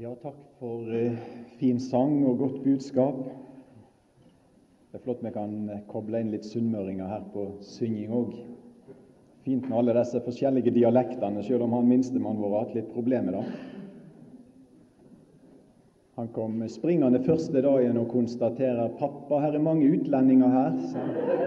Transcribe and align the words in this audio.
Ja, 0.00 0.14
takk 0.22 0.36
for 0.56 0.88
eh, 0.96 1.18
fin 1.58 1.76
sang 1.80 2.22
og 2.24 2.38
godt 2.40 2.62
budskap. 2.64 3.18
Det 4.88 4.96
er 4.96 5.02
flott 5.04 5.20
vi 5.20 5.32
kan 5.34 5.52
eh, 5.68 5.82
koble 5.90 6.22
inn 6.24 6.30
litt 6.32 6.48
sunnmøringer 6.48 7.10
her 7.10 7.26
på 7.34 7.44
synging 7.74 8.14
òg. 8.16 8.30
Fint 9.44 9.68
med 9.68 9.76
alle 9.76 9.92
disse 9.98 10.22
forskjellige 10.24 10.72
dialektene, 10.72 11.44
selv 11.44 11.66
om 11.66 11.76
han 11.76 11.92
minstemann 11.92 12.40
vår 12.40 12.54
har 12.54 12.64
hatt 12.64 12.78
litt 12.78 12.88
problemer 12.94 13.36
da. 13.36 13.44
Han 16.16 16.32
kom 16.32 16.56
springende 16.72 17.20
første 17.28 17.60
dagen 17.60 18.00
og 18.00 18.08
konstaterer 18.16 18.96
'Pappa, 18.96 19.44
her 19.44 19.60
er 19.60 19.68
mange 19.68 19.92
utlendinger 19.92 20.56
her'. 20.56 20.80
sa 20.88 21.04
han. 21.04 21.42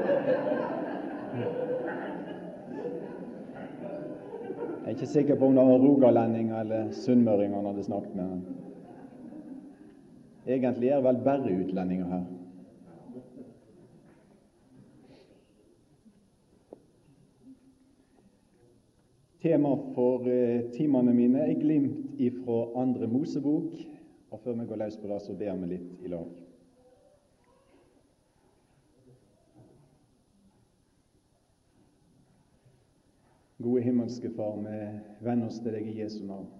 Jeg 4.85 4.91
er 4.91 4.97
ikke 4.99 5.07
sikker 5.09 5.35
på 5.35 5.47
om 5.49 5.55
det 5.57 5.63
var 5.65 5.79
rogalendinger 5.81 6.59
eller 6.61 6.91
sunnmøringer 6.93 7.55
han 7.57 7.65
hadde 7.65 7.83
snakket 7.83 8.15
med. 8.15 8.41
Egentlig 10.45 10.91
er 10.91 10.99
det 10.99 11.05
vel 11.07 11.21
bare 11.25 11.55
utlendinger 11.55 12.11
her. 12.11 12.27
Tema 19.41 19.73
for 19.97 20.29
eh, 20.29 20.69
timene 20.77 21.17
mine 21.17 21.47
er 21.47 21.57
glimt 21.57 22.21
ifra 22.21 22.61
andre 22.77 23.09
Mosebok. 23.09 23.73
Og 24.29 24.39
før 24.43 24.61
vi 24.61 24.69
går 24.69 24.83
løs 24.85 25.01
på 25.01 25.09
det, 25.09 25.21
så 25.25 25.33
ber 25.33 25.63
vi 25.63 25.73
litt 25.73 26.05
i 26.05 26.13
lag. 26.13 26.44
Gode 33.65 33.81
himmelske 33.81 34.29
Far, 34.29 34.57
vi 34.61 35.25
venner 35.25 35.47
oss 35.49 35.55
til 35.57 35.73
deg 35.73 35.87
i 35.89 35.95
Jesu 35.97 36.19
navn. 36.21 36.51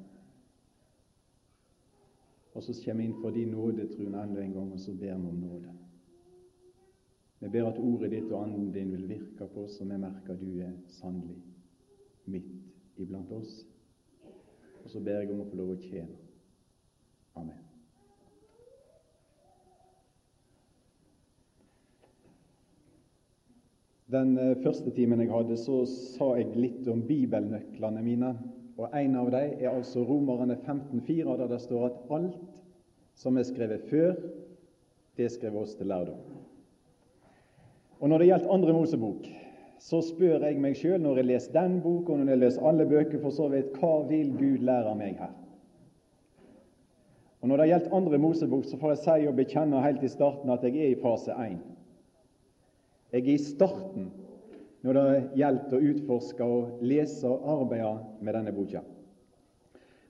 Og 2.57 2.63
så 2.65 2.73
kommer 2.79 3.03
vi 3.03 3.05
inn 3.05 3.19
for 3.19 3.35
din 3.35 3.51
nåde, 3.53 3.85
truen 3.91 4.15
enda 4.17 4.41
en 4.41 4.55
gang, 4.55 4.71
og 4.73 4.81
så 4.81 4.95
ber 4.95 5.11
vi 5.11 5.29
om 5.29 5.37
nåde. 5.37 5.73
Vi 7.43 7.51
ber 7.53 7.69
at 7.69 7.77
ordet 7.77 8.09
ditt 8.15 8.31
og 8.31 8.47
anden 8.47 8.71
din 8.73 8.95
vil 8.95 9.05
virke 9.11 9.45
på 9.53 9.67
oss, 9.67 9.77
og 9.83 9.91
vi 9.91 9.99
merker 10.01 10.33
at 10.33 10.41
du 10.41 10.49
er 10.65 10.73
sannelig 10.95 11.37
midt 12.25 12.97
iblant 12.97 13.37
oss. 13.37 13.53
Og 14.81 14.89
så 14.89 15.03
ber 15.05 15.21
jeg 15.21 15.35
om 15.35 15.45
å 15.45 15.49
få 15.51 15.61
lov 15.61 15.75
å 15.75 15.79
tjene. 15.85 16.17
Amen. 17.35 17.64
Den 24.11 24.37
eh, 24.37 24.57
første 24.61 24.91
timen 24.93 25.21
jeg 25.23 25.31
hadde, 25.33 25.57
så 25.57 25.81
sa 25.89 26.35
jeg 26.37 26.53
litt 26.53 26.89
om 26.91 27.01
bibelnøklene 27.07 28.03
mine. 28.05 28.35
Og 28.77 28.91
En 28.93 29.15
av 29.17 29.31
dem 29.33 29.55
er 29.57 29.71
altså 29.71 30.03
Romerne 30.05 30.57
15,4, 30.61 31.37
der 31.39 31.47
det 31.49 31.61
står 31.63 31.87
at 31.87 32.11
alt 32.13 32.35
som 33.15 33.37
er 33.39 33.47
skrevet 33.47 33.87
før, 33.89 34.13
det 35.17 35.31
skrev 35.31 35.55
oss 35.57 35.73
til 35.79 35.87
lærdom. 35.89 36.19
Og 37.99 38.09
Når 38.09 38.19
det 38.19 38.27
gjelder 38.27 38.51
andre 38.53 38.73
Mosebok, 38.73 39.29
så 39.79 40.01
spør 40.03 40.43
jeg 40.43 40.59
meg 40.61 40.75
sjøl 40.77 41.01
når 41.01 41.21
jeg 41.21 41.29
leser 41.31 41.55
den 41.55 41.79
boka, 41.81 42.13
og 42.13 42.19
når 42.19 42.33
jeg 42.33 42.41
leser 42.43 42.67
alle 42.67 42.85
bøker 42.85 43.21
for 43.23 43.33
så 43.33 43.47
vidt, 43.49 43.73
hva 43.79 43.95
vil 44.09 44.35
Gud 44.37 44.65
lære 44.67 44.95
meg 44.99 45.17
her? 45.23 45.33
Og 47.41 47.47
Når 47.47 47.57
det 47.57 47.67
gjelder 47.71 47.95
andre 47.95 48.17
Mosebok, 48.17 48.65
så 48.65 48.77
får 48.77 48.93
jeg 48.93 49.01
si 49.05 49.27
og 49.31 49.39
bekjenne 49.39 49.81
helt 49.81 50.03
i 50.03 50.11
starten 50.11 50.53
at 50.53 50.63
jeg 50.67 50.77
er 50.77 50.93
i 50.93 51.01
fase 51.01 51.31
1. 51.31 51.57
Jeg 53.15 53.23
er 53.23 53.31
i 53.31 53.39
starten 53.39 54.09
når 54.83 54.97
det 54.97 55.19
gjelder 55.39 55.75
å 55.77 55.85
utforske 55.89 56.45
og 56.45 56.81
lese 56.83 57.29
og 57.29 57.45
arbeide 57.53 57.93
med 58.19 58.35
denne 58.35 58.51
boka. 58.53 58.81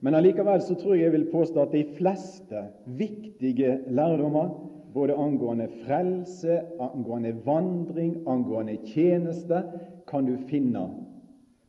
Men 0.02 0.18
allikevel 0.18 0.64
så 0.66 0.74
tror 0.78 0.96
jeg 0.96 1.06
jeg 1.06 1.14
vil 1.14 1.28
påstå 1.30 1.62
at 1.62 1.76
de 1.76 1.84
fleste 1.96 2.64
viktige 2.98 3.78
lærdommer, 3.94 4.50
både 4.96 5.16
angående 5.20 5.68
frelse, 5.84 6.58
angående 6.82 7.36
vandring, 7.46 8.18
angående 8.28 8.80
tjeneste, 8.90 9.62
kan 10.10 10.26
du 10.26 10.36
finne 10.50 10.88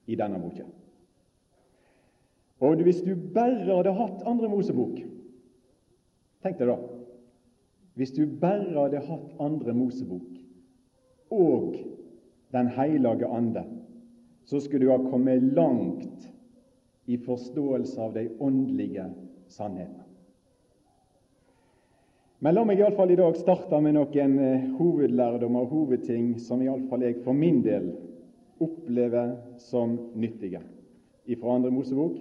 i 0.08 0.16
denne 0.16 0.40
boka. 0.40 0.64
Og 2.64 2.80
hvis 2.80 3.02
du 3.04 3.12
bare 3.34 3.60
hadde 3.68 3.92
hatt 3.92 4.22
Andre 4.24 4.48
Mosebok 4.48 4.96
Tenk 6.40 6.56
deg 6.56 6.70
da 6.70 6.76
Hvis 8.00 8.14
du 8.16 8.22
bare 8.40 8.70
hadde 8.72 9.02
hatt 9.04 9.42
Andre 9.44 9.74
Mosebok 9.76 10.35
og 11.30 11.76
Den 12.54 12.68
hellige 12.72 13.26
ande, 13.26 13.64
så 14.44 14.60
skulle 14.60 14.86
du 14.86 14.92
ha 14.92 15.10
kommet 15.10 15.42
langt 15.42 16.28
i 17.06 17.18
forståelse 17.18 18.00
av 18.00 18.14
de 18.14 18.28
åndelige 18.40 19.04
sannhetene. 19.50 20.06
Men 22.38 22.54
la 22.54 22.62
meg 22.68 22.80
iallfall 22.80 23.10
i 23.10 23.18
dag 23.18 23.36
starte 23.40 23.80
med 23.82 23.96
noen 23.96 24.38
hovedlærdommer 24.78 24.78
hovedlærdom 24.78 25.56
og 25.56 25.70
hovedting 25.72 26.26
som 26.40 26.62
iallfall 26.62 27.02
jeg 27.02 27.18
for 27.24 27.36
min 27.36 27.62
del 27.64 27.90
opplever 28.62 29.34
som 29.58 29.96
nyttige 30.14 30.60
fra 31.40 31.54
andre 31.56 31.70
Mosebok. 31.74 32.18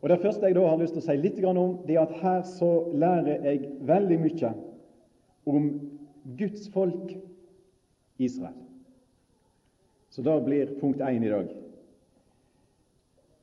Og 0.00 0.08
Det 0.08 0.20
første 0.20 0.46
jeg 0.46 0.54
da 0.54 0.66
har 0.68 0.78
lyst 0.78 0.94
til 0.94 1.02
å 1.02 1.06
si 1.06 1.16
litt 1.16 1.44
om, 1.44 1.78
det 1.86 1.96
er 1.96 2.04
at 2.04 2.16
her 2.20 2.42
så 2.48 2.70
lærer 2.92 3.44
jeg 3.44 3.68
veldig 3.80 4.18
mye 4.20 4.50
om 5.48 5.68
Guds 6.24 6.68
folk 6.72 7.16
Israel. 8.16 8.60
Så 10.10 10.22
da 10.22 10.40
blir 10.40 10.66
punkt 10.80 11.00
én 11.00 11.24
i 11.24 11.30
dag. 11.30 11.48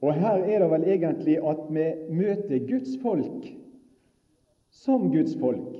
Og 0.02 0.14
her 0.14 0.46
er 0.50 0.64
det 0.64 0.70
vel 0.72 0.86
egentlig 0.90 1.36
at 1.46 1.66
vi 1.70 1.88
møter 2.10 2.64
Guds 2.68 2.96
folk 3.04 3.50
som 4.74 5.12
Guds 5.14 5.36
folk 5.38 5.76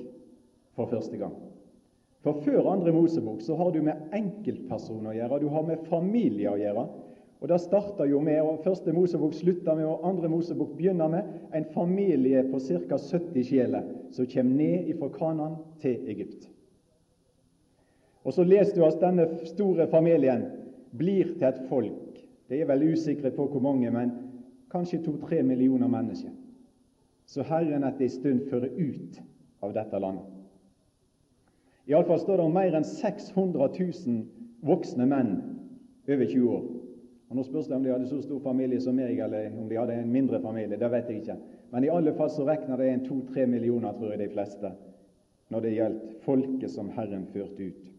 for 0.76 0.86
første 0.86 1.18
gang. 1.18 1.34
For 2.22 2.38
før 2.44 2.68
andre 2.70 2.92
Mosebok 2.94 3.40
så 3.42 3.56
har 3.58 3.72
du 3.74 3.80
med 3.82 4.12
enkeltpersoner 4.14 5.10
å 5.10 5.16
gjøre, 5.16 5.40
du 5.42 5.48
har 5.50 5.66
med 5.66 5.88
familie 5.88 6.52
å 6.52 6.60
gjøre. 6.60 6.86
Og 7.42 7.48
Det 7.50 7.58
starter 7.58 8.06
jo 8.06 8.20
med, 8.22 8.38
og 8.38 8.60
Første 8.62 8.92
Mosebok 8.94 9.34
slutter 9.34 9.74
med, 9.74 9.88
og 9.90 10.04
Andre 10.06 10.28
Mosebok 10.30 10.76
begynner 10.78 11.10
med 11.10 11.56
en 11.58 11.64
familie 11.74 12.44
på 12.52 12.60
ca. 12.62 12.98
70 13.00 13.48
sjeler 13.48 13.88
som 14.14 14.28
kommer 14.30 14.60
ned 14.60 14.92
fra 15.00 15.08
Kanan 15.16 15.56
til 15.82 16.06
Egypt. 16.06 16.51
Og 18.24 18.34
så 18.34 18.44
leser 18.46 18.76
du 18.76 18.84
at 18.86 19.00
denne 19.02 19.26
store 19.50 19.88
familien 19.90 20.44
blir 20.96 21.34
til 21.34 21.48
et 21.48 21.62
folk. 21.68 22.20
Det 22.48 22.60
er 22.60 22.68
vel 22.70 22.92
usikre 22.92 23.32
på 23.34 23.46
hvor 23.50 23.62
mange, 23.64 23.90
men 23.90 24.12
kanskje 24.72 25.02
to-tre 25.04 25.42
millioner 25.42 25.88
mennesker. 25.88 26.30
Så 27.26 27.42
Herren 27.48 27.84
etter 27.88 28.06
en 28.06 28.12
stund 28.12 28.44
fører 28.50 28.74
ut 28.76 29.18
av 29.62 29.74
dette 29.74 29.98
landet. 29.98 30.28
Iallfall 31.90 32.20
står 32.22 32.38
det 32.38 32.46
om 32.46 32.54
mer 32.54 32.76
enn 32.78 32.86
600 32.86 33.68
000 33.78 34.20
voksne 34.62 35.06
menn 35.08 35.32
over 36.06 36.26
20 36.28 36.52
år. 36.52 36.66
Og 37.32 37.38
Nå 37.38 37.44
spørs 37.46 37.70
det 37.70 37.76
om 37.78 37.84
de 37.86 37.90
hadde 37.90 38.10
så 38.10 38.20
stor 38.22 38.42
familie 38.44 38.80
som 38.84 38.94
meg, 38.98 39.16
eller 39.18 39.54
om 39.56 39.68
de 39.70 39.78
hadde 39.80 39.96
en 39.96 40.12
mindre 40.12 40.38
familie. 40.42 40.78
Det 40.78 40.90
vet 40.92 41.08
jeg 41.08 41.22
ikke. 41.22 41.38
Men 41.72 41.86
i 41.86 41.90
alle 41.90 42.12
fall 42.14 42.30
så 42.30 42.44
regner 42.44 42.76
det 42.76 42.90
en 42.90 43.04
to-tre 43.06 43.46
millioner, 43.48 43.96
tror 43.96 44.12
jeg, 44.12 44.20
de 44.20 44.34
fleste, 44.34 44.72
når 45.48 45.64
det 45.64 45.72
gjaldt 45.72 46.10
folket 46.26 46.70
som 46.70 46.90
Herren 46.92 47.24
førte 47.32 47.70
ut. 47.72 47.91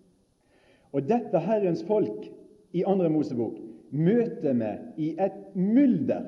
Og 0.93 1.05
dette 1.09 1.41
Herrens 1.41 1.83
folk 1.87 2.27
i 2.73 2.85
Andre 2.85 3.09
Mosebok 3.09 3.57
møter 3.93 4.53
vi 4.57 4.71
i 5.07 5.09
et 5.21 5.55
mylder 5.57 6.25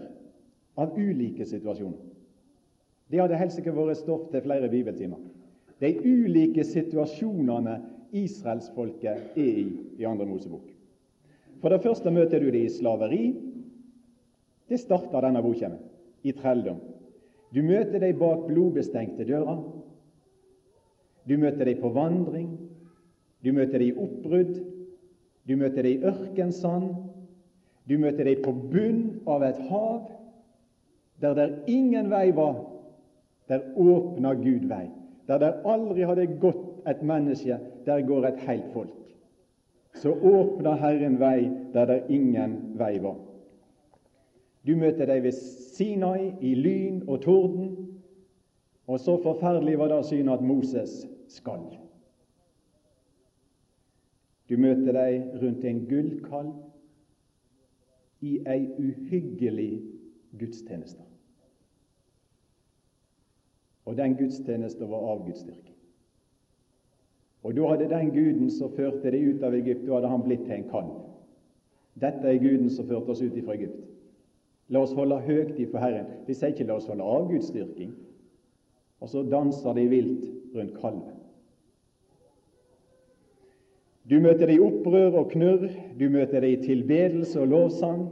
av 0.78 0.98
ulike 0.98 1.46
situasjoner. 1.48 2.02
Det 3.09 3.22
hadde 3.22 3.38
helst 3.38 3.62
ikke 3.62 3.74
vært 3.76 4.02
stoff 4.02 4.30
til 4.31 4.42
flere 4.46 4.70
bibeltimer. 4.70 5.22
De 5.81 5.92
ulike 6.02 6.64
situasjonene 6.66 7.78
israelsfolket 8.16 9.38
er 9.38 9.42
i 9.42 9.68
i 10.00 10.08
Andre 10.08 10.26
Mosebok. 10.26 10.66
For 11.62 11.72
det 11.72 11.84
første 11.84 12.12
møter 12.12 12.42
du 12.42 12.50
det 12.52 12.66
i 12.66 12.74
slaveri. 12.74 13.24
Det 14.70 14.80
starter 14.82 15.22
denne 15.22 15.44
boka 15.46 15.70
med. 15.70 15.82
I 16.26 16.34
trelldom. 16.34 16.80
Du 17.53 17.62
møter 17.64 18.02
dem 18.02 18.17
bak 18.20 18.47
blodbestengte 18.47 19.28
dører. 19.28 19.62
Du 21.29 21.38
møter 21.38 21.66
dem 21.66 21.82
på 21.82 21.91
vandring. 21.94 22.50
Du 23.46 23.52
møter 23.53 23.78
det 23.78 23.92
i 23.92 23.97
oppbrudd, 23.97 24.56
du 25.46 25.56
møter 25.58 25.86
det 25.86 25.92
i 25.96 26.03
ørkensand, 26.09 26.96
du 27.86 27.97
møter 28.02 28.26
det 28.26 28.40
på 28.42 28.52
bunn 28.52 29.22
av 29.30 29.46
et 29.46 29.59
hav, 29.70 30.08
der 31.22 31.36
der 31.38 31.53
ingen 31.70 32.09
vei 32.09 32.32
var. 32.36 32.64
Der 33.46 33.62
åpna 33.78 34.34
Gud 34.34 34.66
vei. 34.66 34.88
Der 35.28 35.38
der 35.38 35.62
aldri 35.70 36.02
hadde 36.02 36.26
gått 36.42 36.88
et 36.90 37.03
menneske, 37.06 37.59
der 37.86 38.02
går 38.02 38.26
et 38.26 38.42
helt 38.47 38.72
folk. 38.74 39.14
Så 39.94 40.12
åpna 40.12 40.74
Herren 40.82 41.20
vei 41.20 41.52
der 41.74 41.86
der 41.86 42.09
ingen 42.09 42.58
vei 42.78 42.98
var. 43.03 43.16
Du 44.66 44.76
møter 44.76 45.06
deg 45.06 45.24
ved 45.24 45.38
Sinai 45.38 46.34
i 46.41 46.56
lyn 46.58 47.03
og 47.08 47.22
torden, 47.22 47.76
og 48.88 49.00
så 49.00 49.20
forferdelig 49.22 49.78
var 49.80 49.94
det 49.94 50.06
synet 50.09 50.34
at 50.40 50.46
Moses 50.46 51.06
skal. 51.30 51.84
Du 54.50 54.58
møter 54.62 54.94
deg 54.94 55.40
rundt 55.42 55.66
en 55.66 55.86
gullkalv 55.90 56.53
i 58.26 58.38
ei 58.47 58.68
uhyggelig 58.78 59.72
gudstjeneste. 60.40 61.02
Og 63.86 63.97
den 63.97 64.16
gudstjeneste 64.18 64.90
var 64.90 65.09
avgudsdyrking. 65.14 65.76
Og 67.46 67.53
da 67.53 67.68
hadde 67.70 67.90
den 67.90 68.12
guden 68.14 68.50
som 68.50 68.74
førte 68.74 69.12
det 69.14 69.22
ut 69.22 69.44
av 69.46 69.53
Egypt, 69.53 69.86
da 69.86 70.00
hadde 70.00 70.09
han 70.09 70.24
blitt 70.26 70.48
til 70.48 70.56
en 70.58 70.70
kalv. 70.72 70.96
Dette 72.02 72.28
er 72.28 72.41
guden 72.41 72.72
som 72.74 72.88
førte 72.90 73.14
oss 73.14 73.22
ut 73.22 73.38
fra 73.46 73.53
Egypt. 73.53 73.84
La 74.74 74.82
oss 74.82 74.96
holde 74.98 75.20
høyt 75.22 75.59
for 75.70 75.78
Herren. 75.78 76.09
Vi 76.26 76.34
sier 76.34 76.56
ikke 76.56 76.66
la 76.66 76.80
oss 76.80 76.90
holde 76.90 77.06
avgudsdyrking. 77.06 77.94
Og 79.03 79.12
så 79.12 79.22
danser 79.30 79.78
de 79.78 79.86
vilt 79.91 80.26
rundt 80.56 80.74
kalven. 80.82 81.15
Du 84.05 84.19
møter 84.22 84.46
det 84.46 84.59
i 84.59 84.61
opprør 84.61 85.17
og 85.22 85.31
knurr, 85.31 85.66
du 85.97 86.05
møter 86.13 86.43
det 86.43 86.52
i 86.53 86.61
tilbedelse 86.61 87.40
og 87.41 87.49
lovsang. 87.49 88.03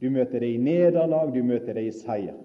Du 0.00 0.08
møter 0.10 0.40
det 0.40 0.54
i 0.54 0.62
nederlag, 0.62 1.28
du 1.34 1.42
møter 1.44 1.76
det 1.76 1.84
i 1.90 1.92
seier. 1.94 2.38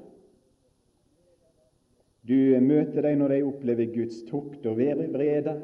Du 2.27 2.35
møter 2.59 3.05
dem 3.05 3.21
når 3.21 3.31
de 3.31 3.43
opplever 3.47 3.87
Guds 3.93 4.19
tukt 4.27 4.65
og 4.67 4.75
vrede, 4.77 5.55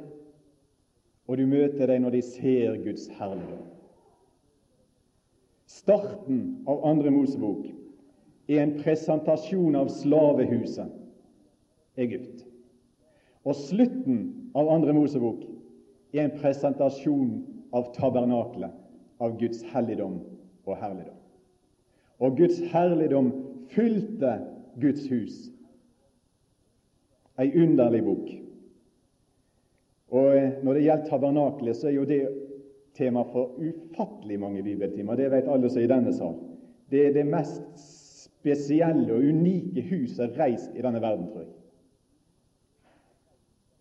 og 1.28 1.38
du 1.38 1.46
møter 1.48 1.92
dem 1.92 2.06
når 2.06 2.16
de 2.16 2.22
ser 2.24 2.80
Guds 2.86 3.10
herligdom. 3.18 3.68
Starten 5.68 6.64
av 6.70 6.84
Andre 6.88 7.12
Mosebok 7.12 7.66
er 8.48 8.62
en 8.64 8.76
presentasjon 8.80 9.76
av 9.76 9.92
slavehuset 9.92 10.92
Egypt. 12.00 12.46
Og 13.44 13.58
slutten 13.60 14.52
av 14.56 14.70
Andre 14.72 14.96
Mosebok 14.96 15.44
er 16.14 16.28
en 16.28 16.38
presentasjon 16.38 17.32
av 17.74 17.90
tabernaklet, 17.96 18.72
av 19.20 19.38
Guds 19.40 19.64
helligdom 19.74 20.20
og 20.66 20.78
herligdom. 20.78 21.18
Og 22.24 22.38
Guds 22.38 22.60
herligdom 22.72 23.32
fylte 23.74 24.38
Guds 24.82 25.10
hus 25.10 25.50
Ei 27.42 27.50
underlig 27.58 28.04
bok. 28.06 28.28
Og 30.14 30.36
eh, 30.38 30.52
Når 30.62 30.74
det 30.74 30.84
gjelder 30.84 31.08
tabernaklet, 31.08 31.76
så 31.76 31.88
er 31.90 31.96
jo 31.96 32.04
det 32.06 32.20
tema 32.94 33.24
for 33.32 33.56
ufattelig 33.58 34.38
mange 34.40 34.62
bibeltimer. 34.64 35.16
Det 35.18 35.32
vet 35.32 35.50
alle 35.50 35.70
som 35.70 35.82
er 35.82 35.88
i 35.88 35.90
denne 35.90 36.14
sal. 36.14 36.36
Det 36.94 37.08
er 37.08 37.16
det 37.16 37.26
mest 37.26 37.64
spesielle 38.44 39.16
og 39.16 39.26
unike 39.26 39.82
huset 39.90 40.38
reist 40.38 40.76
i 40.78 40.86
denne 40.86 41.02
verden, 41.02 41.26
tror 41.32 41.42
jeg. 41.42 41.50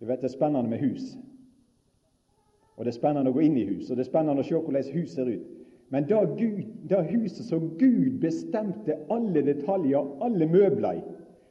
Du 0.00 0.06
vet, 0.06 0.20
Det 0.20 0.30
er 0.30 0.38
spennende 0.38 0.70
med 0.70 0.78
hus. 0.78 1.12
Og 2.76 2.84
Det 2.84 2.92
er 2.92 2.98
spennende 2.98 3.30
å 3.30 3.34
gå 3.36 3.42
inn 3.44 3.56
i 3.60 3.66
hus, 3.68 3.90
og 3.90 3.96
det 3.96 4.06
er 4.06 4.10
spennende 4.10 4.40
å 4.40 4.46
se 4.46 4.56
hvordan 4.56 4.94
hus 4.94 5.14
ser 5.14 5.28
ut. 5.28 5.48
Men 5.92 6.06
da, 6.08 6.22
Gud, 6.24 6.62
da 6.88 7.02
huset 7.04 7.44
som 7.44 7.66
Gud 7.76 8.16
bestemte 8.20 8.96
alle 9.12 9.42
detaljer, 9.44 10.06
alle 10.24 10.48
møbler 10.48 11.02
i, 11.02 11.02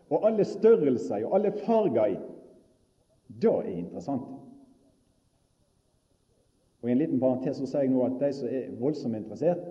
og 0.10 0.26
alle 0.28 0.46
størrelser 0.50 1.28
og 1.28 1.36
alle 1.38 1.52
farger 1.62 2.16
i, 2.16 2.18
da 3.42 3.54
er 3.62 3.76
interessant. 3.78 4.26
Og 6.82 6.90
I 6.90 6.96
en 6.96 7.04
liten 7.04 7.22
parentes 7.22 7.62
så 7.62 7.70
sier 7.70 7.86
jeg 7.86 7.94
nå 7.94 8.02
at 8.08 8.18
de 8.20 8.32
som 8.34 8.50
er 8.50 8.72
voldsomt 8.82 9.20
interessert, 9.20 9.62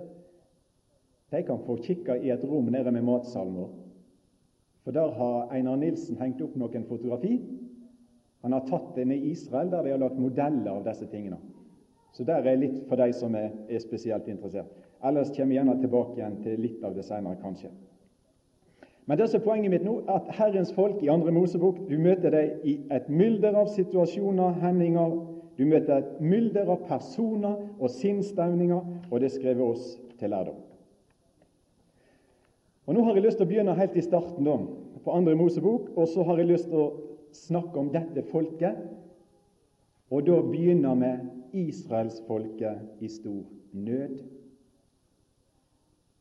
de 1.31 1.43
kan 1.46 1.58
få 1.67 1.76
kikke 1.82 2.20
i 2.23 2.31
et 2.31 2.44
rom 2.46 2.70
nede 2.70 2.94
med 2.94 3.06
matsalen 3.06 3.56
vår. 3.58 3.73
For 4.87 4.94
der 4.94 5.11
har 5.19 5.50
Einar 5.55 5.76
Nilsen 5.76 6.19
hengt 6.19 6.41
opp 6.43 6.55
noen 6.58 6.87
fotografi. 6.88 7.37
Han 8.40 8.52
har 8.56 8.66
tatt 8.69 8.94
det 8.94 9.04
ned 9.04 9.19
i 9.20 9.31
Israel, 9.34 9.70
der 9.70 9.82
de 9.82 9.90
har 9.90 10.00
lagt 10.00 10.19
modeller 10.19 10.70
av 10.72 10.84
disse 10.84 11.06
tingene. 11.12 11.37
Så 12.12 12.25
der 12.25 12.46
er 12.46 12.58
litt 12.58 12.81
for 12.88 12.98
de 12.98 13.12
som 13.14 13.34
er, 13.38 13.52
er 13.69 13.82
spesielt 13.82 14.28
interessert. 14.28 14.70
Ellers 15.04 15.31
kommer 15.32 15.52
vi 15.52 15.58
gjerne 15.58 15.76
tilbake 15.81 16.19
igjen 16.19 16.40
til 16.44 16.60
litt 16.60 16.82
av 16.84 16.96
det 16.96 17.04
senere, 17.06 17.38
kanskje. 17.40 17.70
Men 19.08 19.19
det 19.19 19.28
som 19.31 19.40
er 19.40 19.44
poenget 19.44 19.72
mitt 19.72 19.84
nå, 19.84 19.96
at 20.12 20.28
Herrens 20.37 20.72
folk 20.76 21.00
i 21.02 21.08
andre 21.10 21.32
Mosebok 21.34 21.81
Du 21.88 21.96
møter 21.98 22.31
dem 22.31 22.64
i 22.69 22.76
et 22.94 23.08
mylder 23.08 23.56
av 23.58 23.70
situasjoner, 23.75 24.58
hendinger. 24.62 25.16
Du 25.58 25.64
møter 25.66 25.96
et 25.98 26.20
mylder 26.20 26.69
av 26.70 26.84
personer 26.88 27.56
og 27.78 27.90
sinnsstemninger, 27.90 28.84
og 29.10 29.20
det 29.20 29.32
skrevet 29.34 29.64
oss 29.64 29.96
til 30.20 30.31
lærdom. 30.31 30.60
Og 32.86 32.94
Nå 32.94 33.02
har 33.04 33.14
jeg 33.14 33.25
lyst 33.25 33.38
til 33.38 33.46
å 33.46 33.50
begynne 33.50 33.76
helt 33.76 33.96
i 33.96 34.04
starten 34.04 34.46
da, 34.46 34.56
på 35.04 35.12
andre 35.14 35.36
Mosebok, 35.38 35.90
og 35.96 36.08
så 36.08 36.25
har 36.26 36.40
jeg 36.40 36.52
lyst 36.52 36.70
til 36.70 36.81
å 36.81 36.88
snakke 37.32 37.79
om 37.79 37.91
dette 37.94 38.23
folket. 38.31 38.77
Og 40.11 40.27
da 40.27 40.41
begynner 40.43 40.99
vi 41.00 41.12
israelsfolket 41.69 43.00
i 43.00 43.09
stor 43.09 43.43
nød. 43.73 44.19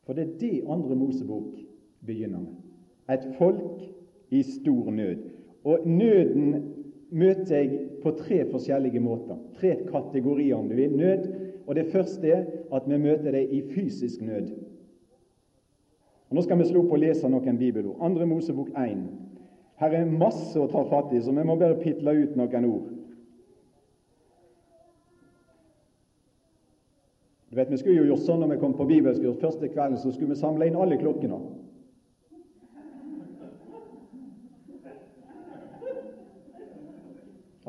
For 0.05 0.17
det 0.17 0.25
er 0.25 0.37
det 0.41 0.63
andre 0.69 0.95
Mosebok 0.95 1.53
begynner 2.05 2.39
med 2.39 2.55
et 3.09 3.25
folk 3.37 3.81
i 4.29 4.43
stor 4.43 4.91
nød. 4.91 5.17
Og 5.63 5.87
nøden 5.87 6.73
møter 7.09 7.55
jeg 7.55 7.79
på 8.03 8.11
tre 8.11 8.51
forskjellige 8.51 8.99
måter. 8.99 9.37
Tre 9.59 9.75
kategorier, 9.91 10.55
om 10.55 10.69
du 10.69 10.75
vil. 10.75 10.97
Nød. 10.97 11.27
Og 11.67 11.75
Det 11.75 11.85
første 11.91 12.27
er 12.27 12.45
at 12.73 12.83
vi 12.87 12.97
møter 12.97 13.31
det 13.31 13.49
i 13.51 13.61
fysisk 13.61 14.21
nød. 14.21 14.49
Og 16.29 16.35
Nå 16.35 16.41
skal 16.41 16.57
vi 16.57 16.65
slå 16.65 16.81
på 16.81 16.93
og 16.93 16.99
lese 16.99 17.29
noen 17.29 17.57
bibelord. 17.57 17.97
Andre 18.01 18.25
Mosebok 18.25 18.69
1. 18.69 18.97
Her 19.79 19.93
er 19.95 20.09
masse 20.11 20.59
å 20.59 20.67
ta 20.67 20.81
fatt 20.89 21.13
i, 21.15 21.21
så 21.23 21.31
vi 21.31 21.43
må 21.47 21.55
bare 21.59 21.77
pitle 21.79 22.11
ut 22.11 22.35
noen 22.35 22.65
ord. 22.67 22.87
Du 27.49 27.55
vet, 27.55 27.71
Vi 27.71 27.77
skulle 27.77 28.01
jo 28.01 28.09
gjort 28.11 28.25
sånn 28.27 28.43
når 28.43 28.51
vi 28.53 28.59
kom 28.61 28.75
på 28.77 28.85
bibelskurs 28.85 29.39
første 29.41 29.71
kvelden, 29.71 29.97
så 29.97 30.11
skulle 30.11 30.35
vi 30.35 30.41
samle 30.41 30.67
inn 30.67 30.77
alle 30.77 30.99
klokkene. 30.99 31.39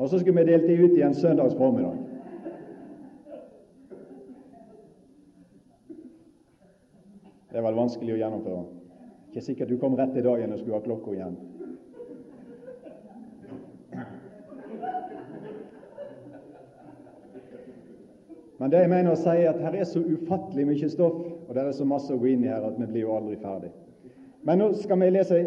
Og 0.01 0.09
så 0.09 0.19
skulle 0.19 0.41
vi 0.41 0.51
delt 0.51 0.67
dem 0.67 0.83
ut 0.83 0.97
igjen 0.97 1.13
søndags 1.13 1.55
formiddag. 1.55 1.97
Det 7.51 7.61
var 7.61 7.75
vanskelig 7.77 8.15
å 8.15 8.19
gjennomføre. 8.19 8.63
Ikke 9.29 9.43
sikkert 9.45 9.69
du 9.69 9.77
kom 9.79 9.95
rett 9.99 10.13
til 10.15 10.25
dagen 10.25 10.53
og 10.53 10.59
skulle 10.59 10.79
ha 10.79 10.85
klokka 10.85 11.13
igjen. 11.15 11.35
Men 18.61 18.69
det 18.69 18.83
jeg 18.83 18.89
mener 18.91 19.15
å 19.15 19.17
si, 19.17 19.31
er 19.33 19.47
at 19.49 19.61
her 19.63 19.73
er 19.73 19.87
så 19.89 20.03
ufattelig 20.05 20.67
mye 20.69 20.87
stoff, 20.93 21.15
og 21.47 21.55
det 21.57 21.63
er 21.63 21.73
så 21.73 21.85
masse 21.89 22.13
å 22.13 22.19
gå 22.21 22.27
inn 22.29 22.43
i 22.45 22.51
her 22.51 22.67
at 22.67 22.75
vi 22.77 22.85
blir 22.91 23.07
jo 23.07 23.15
aldri 23.15 23.39
ferdig. 23.41 23.71
Men 24.45 24.61
nå 24.61 24.67
skal 24.77 25.01
vi 25.01 25.07
lese 25.09 25.39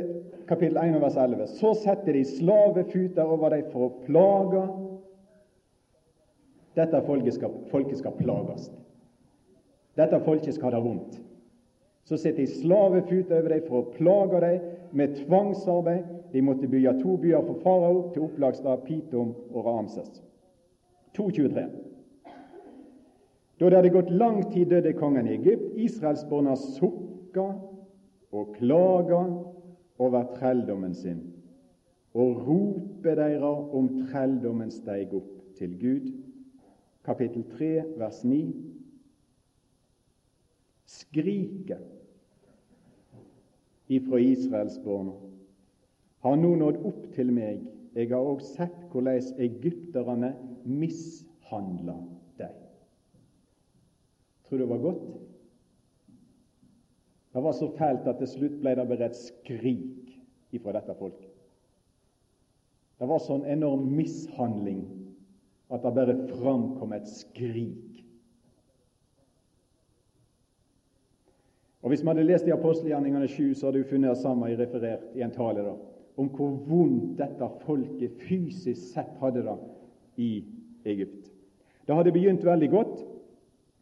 kapittel 0.49 0.81
1 0.83 0.99
vers 0.99 1.19
11. 1.23 1.53
Så 1.61 1.77
setter 1.79 2.19
de 2.19 2.25
slavefuter 2.27 3.23
over 3.23 3.55
dem 3.55 3.71
for 3.71 3.87
å 3.87 3.93
plage. 4.09 4.65
Dette 6.75 7.05
folket 7.07 7.39
skal, 7.39 7.55
folket 7.71 8.03
skal 8.03 8.19
plages. 8.19 8.67
Dette 9.95 10.19
folket 10.27 10.59
skal 10.59 10.73
ha 10.73 10.75
det 10.75 10.85
vondt. 10.89 11.23
Så 12.11 12.19
setter 12.19 12.43
de 12.43 12.51
slavefuter 12.51 13.39
over 13.39 13.55
dem 13.55 13.67
for 13.71 13.79
å 13.85 13.95
plage 13.95 14.43
dem 14.43 14.71
med 14.91 15.21
tvangsarbeid. 15.23 16.11
De 16.35 16.43
måtte 16.43 16.67
bygge 16.67 16.99
to 16.99 17.15
byer 17.23 17.47
for 17.47 17.63
farao 17.63 18.09
til 18.11 18.27
opplagsstad 18.27 18.83
Pitom 18.91 19.37
og 19.55 19.67
Ramses. 19.71 20.19
2.23. 21.15 21.94
Da 23.61 23.69
det 23.71 23.79
hadde 23.79 23.91
gått 23.95 24.11
lang 24.11 24.41
tid, 24.53 24.67
døde 24.71 24.93
kongen 24.99 25.29
i 25.29 25.37
Egypt. 25.37 25.77
Israelsborna 25.79 26.57
sukka 26.59 27.47
og 28.35 28.55
klaga 28.57 29.21
over 29.99 30.25
trelldommen 30.35 30.95
sin, 30.95 31.21
og 32.15 32.41
ropet 32.49 33.19
deira 33.19 33.53
om 33.79 33.91
trelldommen 34.09 34.73
steig 34.75 35.15
opp 35.15 35.31
til 35.59 35.77
Gud. 35.79 36.09
Kapittel 37.05 37.45
3, 37.53 37.71
vers 38.01 38.25
9. 38.25 38.41
Skriket 40.87 41.85
ifra 43.89 44.19
Israelsborna 44.19 45.15
har 46.25 46.37
nå 46.41 46.55
nådd 46.57 46.81
opp 46.89 47.07
til 47.15 47.31
meg. 47.37 47.63
Jeg 47.95 48.11
har 48.11 48.25
òg 48.25 48.43
sett 48.43 48.81
hvordan 48.91 49.21
egypterne 49.45 50.33
mishandla 50.65 51.95
deg. 52.01 52.14
Tror 54.49 54.59
du 54.59 54.65
det 54.65 54.71
var 54.71 54.83
godt? 54.83 55.07
Det 57.35 57.43
var 57.43 57.53
så 57.53 57.69
fælt 57.79 58.07
at 58.07 58.19
til 58.19 58.31
slutt 58.31 58.61
ble 58.63 58.75
det 58.79 58.89
bare 58.89 59.09
et 59.11 59.17
skrik 59.19 60.13
ifra 60.55 60.75
dette 60.77 60.95
folket. 60.99 61.31
Det 63.01 63.09
var 63.11 63.23
sånn 63.25 63.43
enorm 63.51 63.89
mishandling 63.97 64.85
at 65.75 65.83
det 65.83 65.95
bare 65.97 66.15
framkom 66.31 66.93
et 66.95 67.09
skrik. 67.11 68.05
Og 71.83 71.91
Hvis 71.91 72.01
vi 72.01 72.09
hadde 72.09 72.23
lest 72.25 72.47
i 72.49 72.53
apostelgjerningene 72.55 73.27
7, 73.29 73.55
så 73.55 73.67
hadde 73.67 73.83
vi 73.83 73.89
funnet 73.91 74.15
det 74.15 74.23
samme 74.23 74.49
i 74.49 74.57
referert 74.57 75.11
i 75.19 75.25
en 75.27 75.35
tale 75.35 75.65
da, 75.67 75.75
om 76.17 76.31
hvor 76.33 76.55
vondt 76.69 77.19
dette 77.19 77.49
folket 77.67 78.23
fysisk 78.25 78.95
sett 78.95 79.19
hadde 79.21 79.43
det 79.45 79.57
i 80.17 80.31
Egypt. 80.89 81.29
Det 81.85 81.99
hadde 81.99 82.15
begynt 82.15 82.47
veldig 82.47 82.71
godt, 82.73 83.03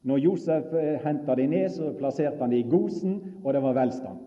når 0.02 0.18
Josef 0.18 0.72
eh, 0.74 0.98
henta 1.04 1.34
de 1.38 1.46
ned, 1.46 1.68
så 1.70 1.92
plasserte 1.98 2.42
han 2.42 2.50
de 2.50 2.58
i 2.58 2.68
Gosen, 2.68 3.20
og 3.44 3.54
det 3.54 3.62
var 3.62 3.76
velstand. 3.78 4.18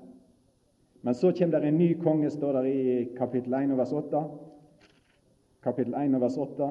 Men 1.03 1.13
så 1.13 1.33
kommer 1.37 1.59
det 1.59 1.67
en 1.67 1.77
ny 1.77 1.93
konge, 2.01 2.29
står 2.29 2.61
det 2.61 2.71
i 2.73 3.03
kapittel 3.17 3.53
1 3.53 3.75
vers 3.77 3.91
8. 3.93 4.23
Kapittel 5.63 5.93
1 5.93 6.21
vers 6.21 6.37
8. 6.37 6.69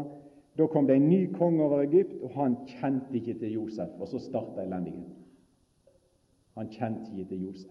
Da 0.59 0.67
kom 0.67 0.87
det 0.87 0.97
en 0.97 1.09
ny 1.09 1.21
konge 1.35 1.63
over 1.63 1.83
Egypt, 1.85 2.17
og 2.23 2.31
han 2.39 2.57
kjente 2.67 3.15
ikke 3.15 3.37
til 3.39 3.53
Josef. 3.53 3.95
Og 4.01 4.09
så 4.09 4.19
starta 4.19 4.63
elendigheten. 4.63 5.15
Han 6.55 6.69
kjente 6.71 7.11
ikke 7.13 7.29
til 7.29 7.47
Josef. 7.47 7.71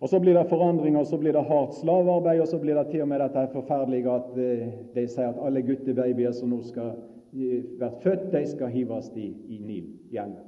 Og 0.00 0.08
Så 0.08 0.20
blir 0.20 0.34
det 0.34 0.48
forandringer, 0.48 1.00
og 1.00 1.06
så 1.06 1.18
blir 1.18 1.32
det 1.32 1.44
hardt 1.44 1.74
slavearbeid, 1.74 2.40
og 2.40 2.48
så 2.48 2.58
blir 2.58 2.74
det 2.74 2.86
til 2.90 3.02
og 3.02 3.08
med 3.08 3.18
dette 3.20 3.48
forferdelige 3.52 4.10
at 4.10 4.36
eh, 4.38 4.68
de 4.94 5.06
sier 5.08 5.32
at 5.32 5.40
alle 5.42 5.62
guttebabyer 5.62 6.32
som 6.32 6.52
nå 6.54 6.60
skal 6.62 6.92
bli 7.30 7.90
født, 8.02 8.32
de 8.32 8.46
skal 8.46 8.72
hives 8.72 9.10
i, 9.16 9.28
i 9.48 9.58
Nil, 9.58 9.88
i 10.10 10.16
elven. 10.16 10.44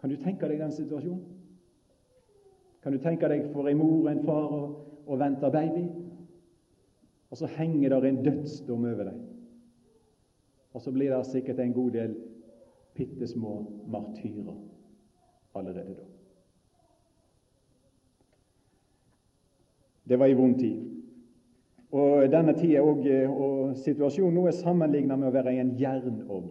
Kan 0.00 0.10
du 0.10 0.16
tenke 0.16 0.48
deg 0.48 0.60
den 0.60 0.72
situasjonen? 0.72 1.24
Kan 2.82 2.92
du 2.94 2.98
tenke 3.02 3.28
deg 3.28 3.48
for 3.52 3.66
en 3.66 3.78
mor 3.80 4.04
og 4.04 4.10
en 4.12 4.24
far 4.24 4.52
og, 4.54 4.74
og 5.06 5.18
venter 5.18 5.50
baby, 5.50 5.86
og 7.30 7.36
så 7.40 7.46
henger 7.46 7.88
der 7.88 8.04
en 8.06 8.22
dødsdom 8.24 8.84
over 8.84 9.08
deg. 9.10 9.22
Og 10.76 10.82
så 10.82 10.92
blir 10.92 11.10
det 11.10 11.26
sikkert 11.26 11.60
en 11.60 11.72
god 11.72 11.90
del 11.90 12.16
bitte 12.94 13.26
små 13.26 13.56
martyrer 13.88 14.54
allerede 15.54 15.94
da. 15.96 16.04
Det 20.08 20.18
var 20.18 20.30
ei 20.30 20.36
vond 20.38 20.58
tid. 20.58 20.95
Og 21.94 22.26
denne 22.32 22.52
tida 22.58 22.82
og, 22.82 23.04
og 23.30 23.76
situasjonen 23.78 24.34
nå 24.34 24.46
er 24.48 24.56
sammenlignet 24.58 25.18
med 25.18 25.28
å 25.28 25.34
være 25.34 25.54
i 25.54 25.60
en 25.62 25.74
jernovn. 25.78 26.48